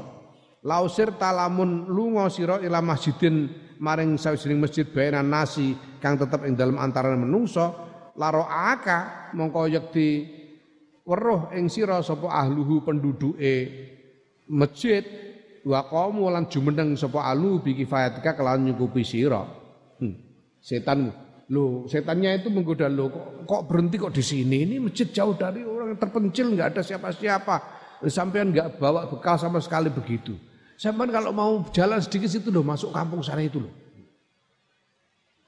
[0.67, 3.47] Lausir talamun lunga sira ila masjidin
[3.79, 5.71] maring sawijining masjid baenan nasi
[6.03, 7.63] kang tetep ing dalam antarané menungso
[8.19, 10.27] laro aka mongko yekti
[11.07, 13.55] weruh ing sira sapa ahluhu penduduke
[14.51, 15.07] masjid
[15.63, 19.47] wa qamu lan jumeneng sapa alu bi kifayatika kelawan nyukupi sira.
[19.95, 20.15] Hmm.
[20.59, 21.07] Setan
[21.47, 24.67] lo setannya itu menggoda lo kok, kok berhenti kok di sini?
[24.67, 27.55] Ini masjid jauh dari orang terpencil nggak ada siapa-siapa.
[28.07, 30.35] Sampean nggak bawa bekal sama sekali begitu.
[30.77, 33.73] Sampean kalau mau jalan sedikit situ loh masuk kampung sana itu loh.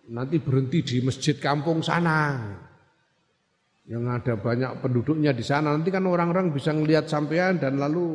[0.09, 2.41] Nanti berhenti di masjid kampung sana.
[3.85, 5.69] Yang ada banyak penduduknya di sana.
[5.75, 8.09] Nanti kan orang-orang bisa ngelihat sampean dan lalu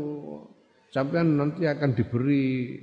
[0.91, 2.79] sampean nanti akan diberi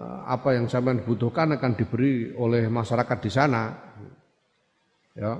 [0.00, 3.62] apa yang sampean butuhkan akan diberi oleh masyarakat di sana.
[5.12, 5.36] Ya.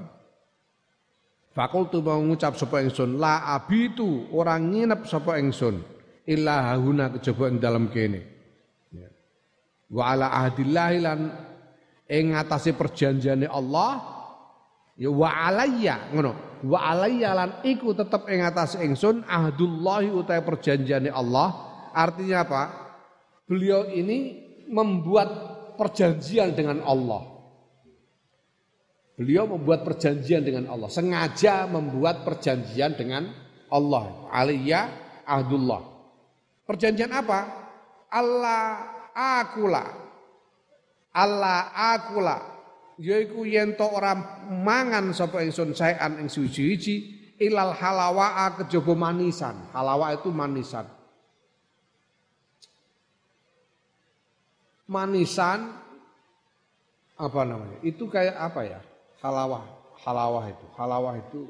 [1.52, 5.80] Fakultu mau ngucap sapa ingsun la abitu orang nginep sapa ingsun
[6.28, 8.20] illa hahuna kejaba ing dalam kene.
[8.92, 9.08] Ya.
[9.88, 11.20] Wa ala ahdillahi lan
[12.12, 12.36] ing
[12.76, 14.04] perjanjiane Allah
[15.00, 21.08] ya wa alayya ngono wa alayya lan iku tetep ing atas ingsun ahdullahi utai perjanjiane
[21.08, 21.56] Allah
[21.96, 22.62] artinya apa
[23.48, 25.28] beliau ini membuat
[25.78, 27.26] perjanjian dengan Allah.
[29.16, 30.88] Beliau membuat perjanjian dengan Allah.
[30.88, 33.30] Sengaja membuat perjanjian dengan
[33.68, 34.28] Allah.
[34.32, 34.88] Alayya
[35.24, 35.92] ahdullah
[36.72, 37.40] perjanjian apa?
[38.08, 38.64] Allah
[39.12, 39.84] akula.
[41.12, 42.38] Allah akula.
[42.96, 44.16] Yaiku yen to ora
[44.48, 46.96] mangan sapa ingsun saean ing suci-suci
[47.40, 49.68] ilal halawa kejaba manisan.
[49.76, 50.88] Halawa itu manisan.
[54.92, 55.72] Manisan
[57.16, 57.80] apa namanya?
[57.80, 58.80] Itu kayak apa ya?
[59.24, 59.64] Halawah,
[60.04, 60.66] halawah itu.
[60.76, 61.40] Halawah itu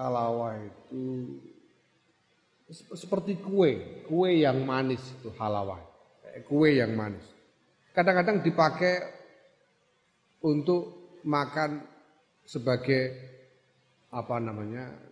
[0.00, 1.04] halawah itu
[2.94, 5.82] seperti kue, kue yang manis itu halawah.
[6.46, 7.26] Kue yang manis.
[7.90, 9.02] Kadang-kadang dipakai
[10.46, 11.82] untuk makan
[12.46, 13.18] sebagai
[14.14, 15.09] apa namanya?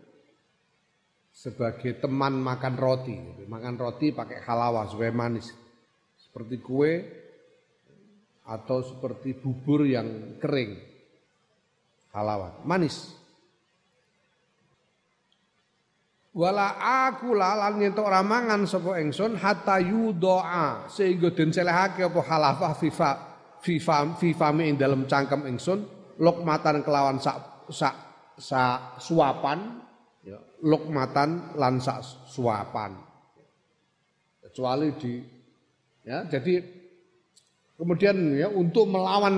[1.38, 3.46] Sebagai teman makan roti.
[3.46, 5.54] Makan roti pakai halawah supaya manis.
[6.18, 6.92] Seperti kue
[8.42, 10.74] atau seperti bubur yang kering.
[12.10, 13.18] Halawah, manis.
[16.38, 22.78] wala aku lan yen ora mangan sapa ingsun hatta yudoa sehingga den selehake apa halafah
[22.78, 23.10] fifa
[23.58, 25.82] fifa fifa ing dalam cangkem ingsun
[26.22, 27.94] lokmatan kelawan sak sak
[28.38, 29.87] sa suapan
[30.62, 31.78] lokmatan lan
[32.26, 32.96] suapan.
[34.42, 35.14] Kecuali di
[36.02, 36.64] ya jadi
[37.76, 39.36] kemudian ya untuk melawan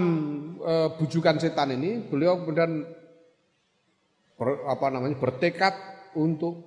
[0.63, 2.87] e, bujukan setan ini beliau kemudian
[4.39, 5.75] ber, apa namanya bertekad
[6.15, 6.63] untuk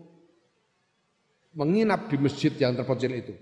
[1.55, 3.33] menginap di masjid yang terpencil itu.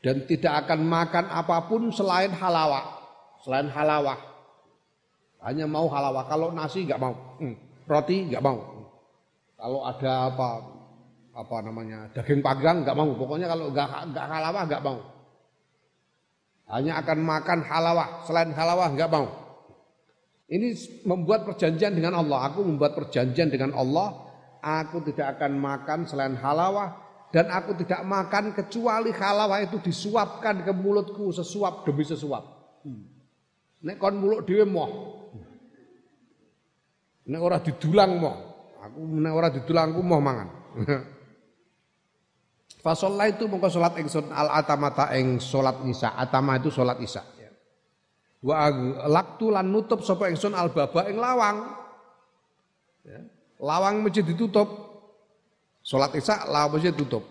[0.00, 3.00] Dan tidak akan makan apa pun selain halawah
[3.44, 4.16] selain halawah.
[5.40, 6.28] Hanya mau halawah.
[6.28, 7.14] Kalau nasi nggak mau.
[7.40, 7.56] Hmm.
[7.90, 8.79] roti nggak mau
[9.60, 10.48] kalau ada apa
[11.36, 14.98] apa namanya daging panggang nggak mau pokoknya kalau nggak nggak halawah nggak mau
[16.70, 19.26] hanya akan makan halawah selain halawah nggak mau
[20.50, 20.74] ini
[21.06, 24.26] membuat perjanjian dengan Allah aku membuat perjanjian dengan Allah
[24.64, 30.72] aku tidak akan makan selain halawah dan aku tidak makan kecuali halawah itu disuapkan ke
[30.74, 32.42] mulutku sesuap demi sesuap.
[32.82, 33.06] Hmm.
[33.86, 34.90] Nek kon mulut dhewe moh.
[37.30, 38.36] Nek ora didulang moh.
[38.80, 40.48] Aku nek ora didulang aku moh mangan.
[42.84, 46.16] Fasolah itu mongko salat ingsun al atamata ing salat isya.
[46.16, 47.20] Atama itu salat isya.
[48.40, 48.72] Wa
[49.04, 51.76] laktu lan nutup sapa ingsun al baba ing lawang.
[53.04, 53.20] Ya.
[53.60, 54.88] Lawang masjid ditutup.
[55.84, 57.24] Sholat isya lawase tutup.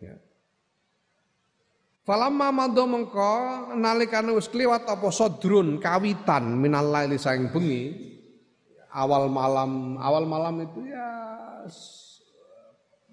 [0.00, 0.16] Ya.
[2.04, 3.32] Falamma mengko
[3.76, 8.13] nalikane wis kliwat apa sodrun kawitan minal laili saing bengi
[8.94, 9.98] awal malam.
[9.98, 11.10] Awal malam itu ya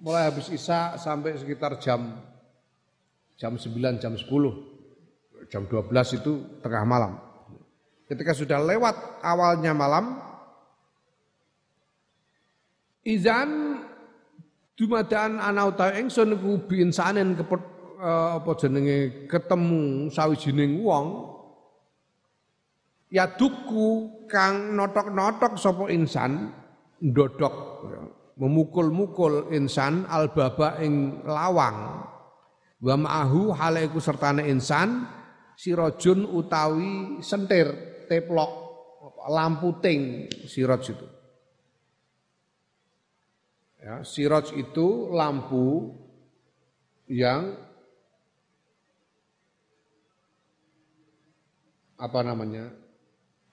[0.01, 2.21] mulai habis isya sampai sekitar jam
[3.37, 7.17] jam 9 jam 10 jam 12 itu tengah malam.
[8.05, 10.21] Ketika sudah lewat awalnya malam
[13.01, 13.81] izan
[14.81, 17.61] Dumadaan ana utawa ingsun iku binsanen kepet
[18.01, 21.37] uh, apa jenenge ketemu sawijining wong
[23.11, 26.49] ya duku kang notok-notok sapa insan
[27.03, 27.55] ndodok
[28.39, 32.07] memukul-mukul insan albaba ing lawang
[32.81, 35.05] wa ma'ahu hale iku sertane insan
[35.59, 37.69] sirojun utawi sentir
[38.07, 38.49] teplok
[39.29, 41.07] lampu ting siroj itu
[43.81, 45.97] Ya, siroj itu lampu
[47.09, 47.57] yang
[51.97, 52.69] apa namanya?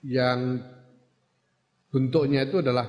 [0.05, 0.63] Yang
[1.91, 2.87] bentuknya itu adalah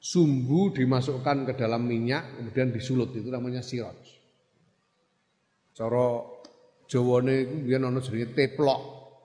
[0.00, 4.00] sumbu dimasukkan ke dalam minyak kemudian disulut itu namanya siroj.
[5.74, 6.06] Cara
[6.84, 8.80] Jawane iku biyen ana jenenge teplok.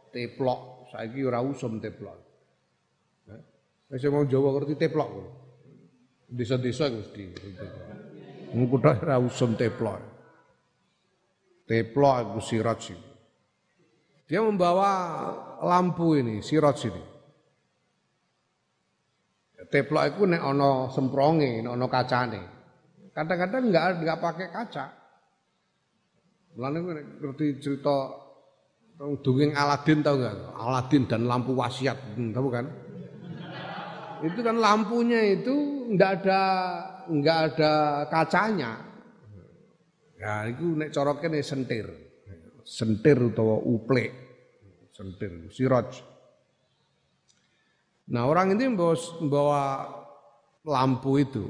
[0.09, 2.17] Teplok saiki ora usum teplok.
[3.89, 5.09] Wis mau Jawa ngerti teplok.
[6.29, 7.25] Desa-desa mesti.
[8.53, 10.01] Engko tok ora usum teplok.
[11.69, 13.08] Teplok iku siraj
[14.29, 14.91] Dia membawa
[15.65, 17.01] lampu ini, siraj ini.
[19.73, 22.41] Teplok itu nek ana sempronge, nek ana kacane.
[23.09, 24.85] Kadang-kadang enggak enggak pakai kaca.
[26.53, 26.77] Mulane
[27.21, 28.09] ngerti cerita
[28.97, 30.35] dongeng Aladin tahu enggak?
[30.57, 32.69] Aladin dan lampu wasiat, tahu kan?
[34.25, 36.41] Itu kan lampunya itu enggak ada
[37.09, 37.73] enggak ada
[38.13, 38.77] kacanya.
[40.21, 42.08] Ya itu nek coroke nek sentir.
[42.69, 44.13] Sentir utawa uplek.
[44.93, 46.05] Sentir, siraj.
[48.13, 49.63] Nah orang ini membawa, membawa
[50.61, 51.49] lampu itu.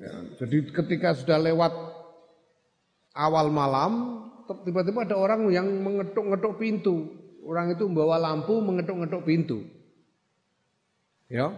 [0.00, 1.76] Ya, jadi ketika sudah lewat
[3.12, 3.92] awal malam,
[4.64, 7.20] tiba-tiba ada orang yang mengetuk-ngetuk pintu.
[7.44, 9.60] Orang itu membawa lampu mengetuk-ngetuk pintu.
[11.28, 11.52] Ya,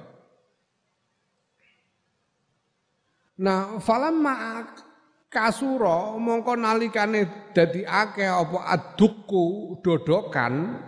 [3.43, 4.62] Nah, falamma
[5.33, 10.85] kasuro mongko nalikane dadi akeh apa adukku dodokan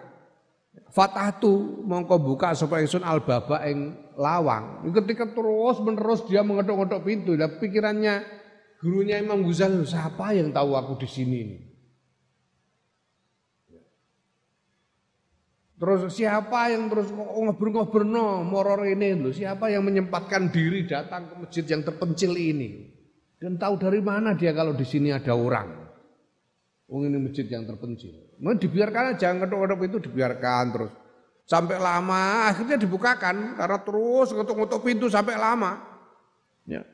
[0.93, 4.87] fatahtu mongko buka sapa ingsun albaba ing lawang.
[4.95, 8.23] Ketika terus menerus dia mengetuk-ngetuk pintu, dan pikirannya
[8.79, 11.59] gurunya Imam Ghazali, siapa yang tahu aku di sini ini?
[15.75, 19.35] Terus siapa yang terus ngobrol-ngobrol no moror ini loh?
[19.35, 22.94] Siapa yang menyempatkan diri datang ke masjid yang terpencil ini?
[23.45, 25.69] Dan tahu dari mana dia kalau di sini ada orang.
[26.89, 28.41] Oh ini masjid yang terpencil.
[28.41, 30.93] Mau dibiarkan aja ngetok-ngetok itu dibiarkan terus.
[31.45, 35.77] Sampai lama akhirnya dibukakan karena terus ngetok-ngetok pintu sampai lama.
[36.65, 36.89] Ya.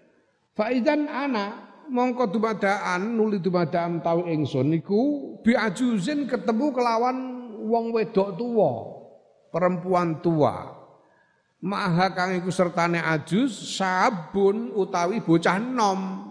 [0.58, 7.16] Faizan ana mongko dumadaan nuli dumadaan tau ingsun niku biajuzin ketemu kelawan
[7.62, 8.72] wong wedok tua,
[9.54, 10.82] perempuan tua.
[11.62, 16.29] Maha kang iku sertane ajuz sabun utawi bocah nom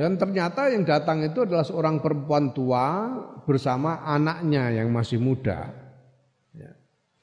[0.00, 3.12] Dan ternyata yang datang itu adalah seorang perempuan tua
[3.44, 5.68] bersama anaknya yang masih muda.
[6.56, 6.72] Ya.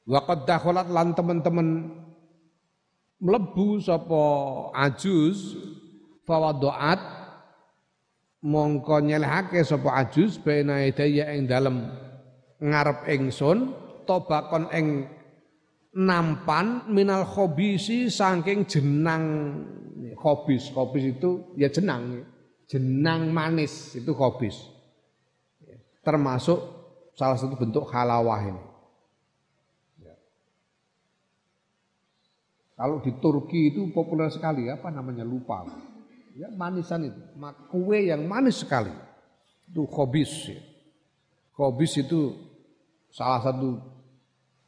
[0.05, 1.89] Waqad dakhalat lan teman-teman
[3.17, 4.21] mlebu sapa
[4.77, 5.57] ajuz
[6.29, 7.01] fawadoat
[8.45, 11.81] mongko nyelehake sapa ajuz bena idaya ing dalem
[12.61, 13.73] ngarep ingsun
[14.05, 15.09] tobakon ing
[15.97, 19.25] nampan minal khobisi saking jenang
[20.13, 22.36] khobis khobis itu ya jenang
[22.67, 24.55] jenang manis itu khobis.
[26.03, 26.59] Termasuk
[27.15, 28.63] salah satu bentuk halawah ini.
[30.03, 30.15] Ya.
[32.79, 35.67] Kalau di Turki itu populer sekali, apa namanya lupa.
[36.37, 37.21] Ya manisan itu,
[37.73, 38.93] kue yang manis sekali.
[39.67, 40.31] Itu khobis.
[40.53, 40.61] Ya.
[41.57, 42.37] Khobis itu
[43.11, 43.81] salah satu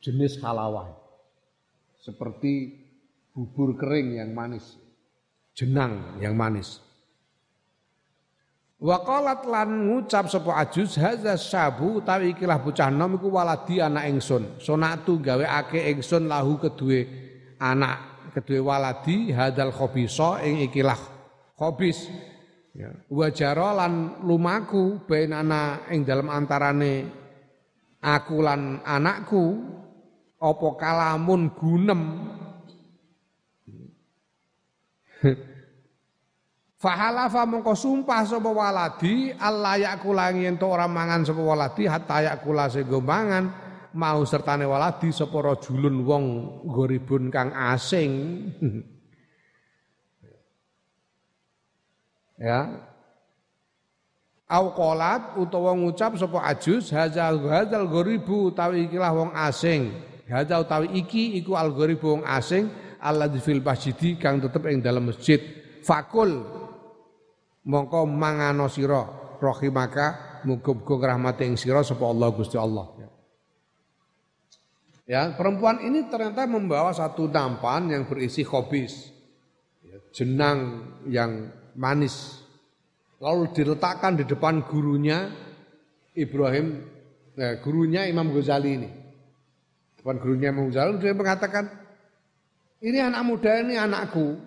[0.02, 0.92] jenis halawah.
[2.00, 2.74] Seperti
[3.36, 4.76] bubur kering yang manis,
[5.54, 6.89] jenang yang manis.
[8.80, 14.56] Waqalat lan ngucap sapa ajuz hadza sabu utawi ikilah bocah nom iku waladi anak ingsun.
[14.56, 17.04] Sonatu gawe ake ingsun lahu kedue
[17.60, 20.96] anak kedue waladi hadal khobisa ing ikilah
[21.60, 22.08] khobis.
[22.72, 22.96] Ya.
[23.12, 27.04] Wajara lan lumaku bainana ing dalam antarane
[28.00, 29.60] aku lan anakku
[30.40, 32.02] apa kalamun gunem
[36.80, 43.04] Fahalafa mongko sumpah sapa waladi Allah yakula yen ora mangan sapa waladi hatta yakula sego
[43.04, 43.52] mangan
[43.92, 46.24] mau sertane waladi sapa rajulun wong
[46.72, 48.12] goribun kang asing.
[52.48, 52.88] ya.
[54.48, 60.00] Au qalat utawa ngucap sapa ajus hazal hazal goribu utawi ikilah wong asing.
[60.32, 62.72] Hadza utawi iki iku al goribu wong asing
[63.04, 65.44] Allah fil masjid kang tetep ing dalam masjid.
[65.84, 66.60] Fakul
[67.66, 69.04] mongko mangano sira
[69.40, 73.00] rahimaka muga-muga rahmate ing sira sapa Allah Gusti Allah.
[75.10, 79.10] Ya, perempuan ini ternyata membawa satu nampan yang berisi khobis.
[79.82, 82.46] Ya, jenang yang manis.
[83.18, 85.34] Lalu diletakkan di depan gurunya
[86.14, 86.86] Ibrahim,
[87.34, 88.90] eh, gurunya Imam Ghazali ini.
[89.98, 91.66] Depan gurunya Imam Ghazali dia mengatakan,
[92.86, 94.38] ini anak muda ini anakku.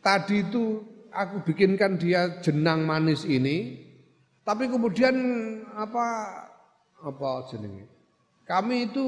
[0.00, 0.80] Tadi itu
[1.16, 3.80] aku bikinkan dia jenang manis ini,
[4.44, 5.16] tapi kemudian
[5.72, 6.06] apa
[7.00, 7.88] apa jenenge?
[8.46, 9.06] Kami itu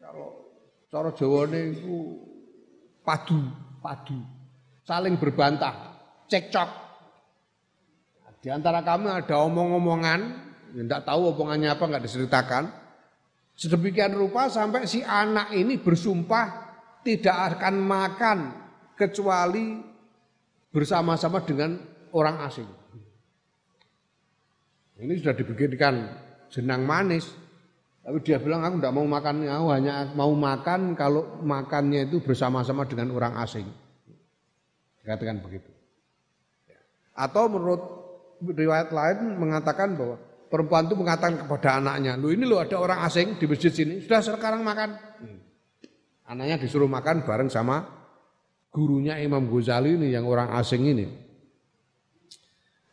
[0.00, 0.48] kalau
[0.88, 2.16] cara Jawane itu
[3.04, 3.42] padu,
[3.82, 4.16] padu,
[4.86, 5.98] saling berbantah,
[6.30, 6.70] cekcok.
[8.42, 10.20] Di antara kami ada omong-omongan,
[10.74, 12.64] tidak tahu omongannya apa nggak diceritakan.
[13.54, 16.72] Sedemikian rupa sampai si anak ini bersumpah
[17.06, 18.38] tidak akan makan
[18.96, 19.91] kecuali
[20.72, 21.76] bersama-sama dengan
[22.16, 22.68] orang asing.
[24.96, 25.94] Ini sudah dibikinkan
[26.48, 27.28] jenang manis,
[28.02, 32.88] tapi dia bilang aku tidak mau makan, aku hanya mau makan kalau makannya itu bersama-sama
[32.88, 33.68] dengan orang asing.
[35.04, 35.70] Dikatakan begitu.
[37.12, 37.82] Atau menurut
[38.40, 40.16] riwayat lain mengatakan bahwa
[40.48, 44.22] perempuan itu mengatakan kepada anaknya, lu ini lo ada orang asing di masjid sini, sudah
[44.22, 44.96] sekarang makan.
[45.20, 45.40] Hmm.
[46.32, 48.01] Anaknya disuruh makan bareng sama
[48.72, 51.06] gurunya Imam Ghazali ini yang orang asing ini.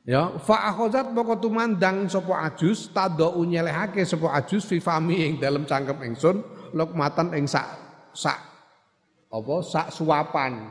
[0.04, 5.70] Ya, fa akhazat moko tumandang sapa ajus tadau nyelehake sapa ajus fi fami ing dalem
[5.70, 6.42] cangkem ingsun
[6.74, 7.68] lokmatan ing sak
[8.10, 8.40] sak
[9.30, 10.66] apa sak suapan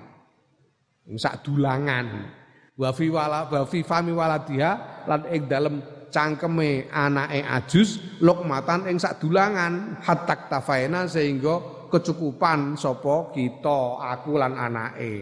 [1.07, 2.35] ing sak dulangan
[2.75, 5.75] wa fi wala wa fi fami waladiha lan ing dalem
[6.11, 14.55] cangkeme anake ajus lokmatan ing sak dulangan hatak tafaina sehingga kecukupan sapa kita aku lan
[14.55, 15.15] anake.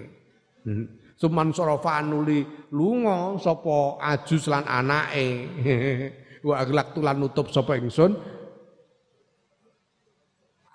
[0.67, 0.87] Hmm.
[1.17, 2.45] Suman sarafa nuli
[2.75, 5.27] lunga sapa ajus lan anake.
[6.47, 8.15] Wa aglak tulan nutup sapa ingsun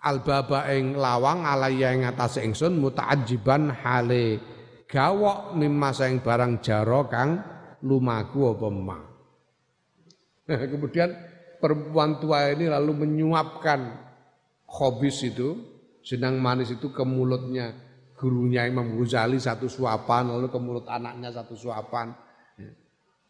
[0.01, 4.41] albaba ing lawang alaya ing atase ingsun mutaajiban hale
[4.89, 7.39] gawok mimma ing barang jaro kang
[7.85, 8.99] lumaku apa ma.
[10.73, 11.09] Kemudian
[11.61, 13.93] perempuan tua ini lalu menyuapkan
[14.65, 15.55] khobis itu
[16.02, 17.73] jenang manis itu ke mulutnya
[18.22, 22.14] gurunya Imam Ghazali satu suapan, lalu ke mulut anaknya satu suapan.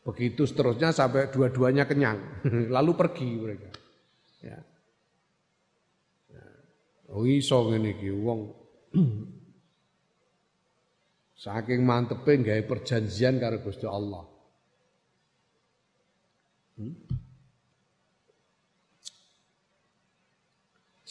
[0.01, 2.43] Begitu seterusnya sampai dua-duanya kenyang,
[2.75, 3.69] lalu pergi mereka.
[4.41, 4.59] Ya.
[7.11, 8.55] Oh iso ngene iki wong
[11.43, 14.30] saking mantepe gawe perjanjian karo Gusti Allah.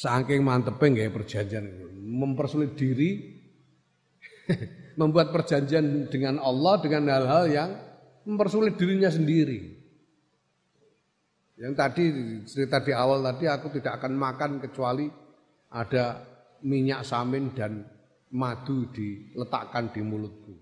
[0.01, 1.69] Saking mantepe gawe perjanjian
[2.01, 3.37] mempersulit diri
[5.01, 7.71] membuat perjanjian dengan Allah dengan hal-hal yang
[8.25, 9.77] mempersulit dirinya sendiri.
[11.61, 12.05] Yang tadi
[12.49, 15.05] cerita di awal tadi aku tidak akan makan kecuali
[15.69, 16.25] ada
[16.65, 17.85] minyak samin dan
[18.33, 20.57] madu diletakkan di mulutku.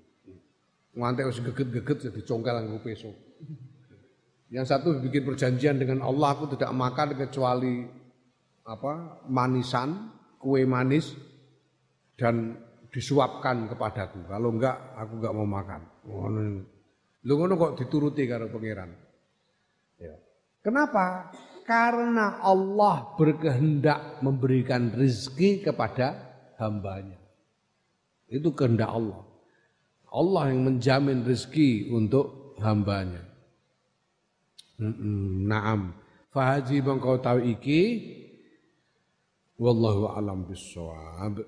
[0.98, 3.15] Ngantek harus geget-geget jadi congkel nganggo peso.
[4.51, 7.86] Yang satu bikin perjanjian dengan Allah aku tidak makan kecuali
[8.69, 11.16] apa manisan, kue manis
[12.20, 12.61] dan
[12.93, 14.28] disuapkan kepadaku.
[14.28, 15.81] Kalau enggak aku enggak mau makan.
[17.24, 18.93] Lu ngono kok dituruti karo pangeran.
[19.97, 20.15] Ya.
[20.61, 21.32] Kenapa?
[21.65, 26.16] Karena Allah berkehendak memberikan rezeki kepada
[26.61, 27.20] hambanya.
[28.28, 29.24] Itu kehendak Allah.
[30.09, 33.20] Allah yang menjamin rezeki untuk hambanya.
[35.45, 35.93] Naam.
[36.32, 37.81] Fahaji bangkau tahu iki.
[39.59, 41.43] Wallahu alam bisawab.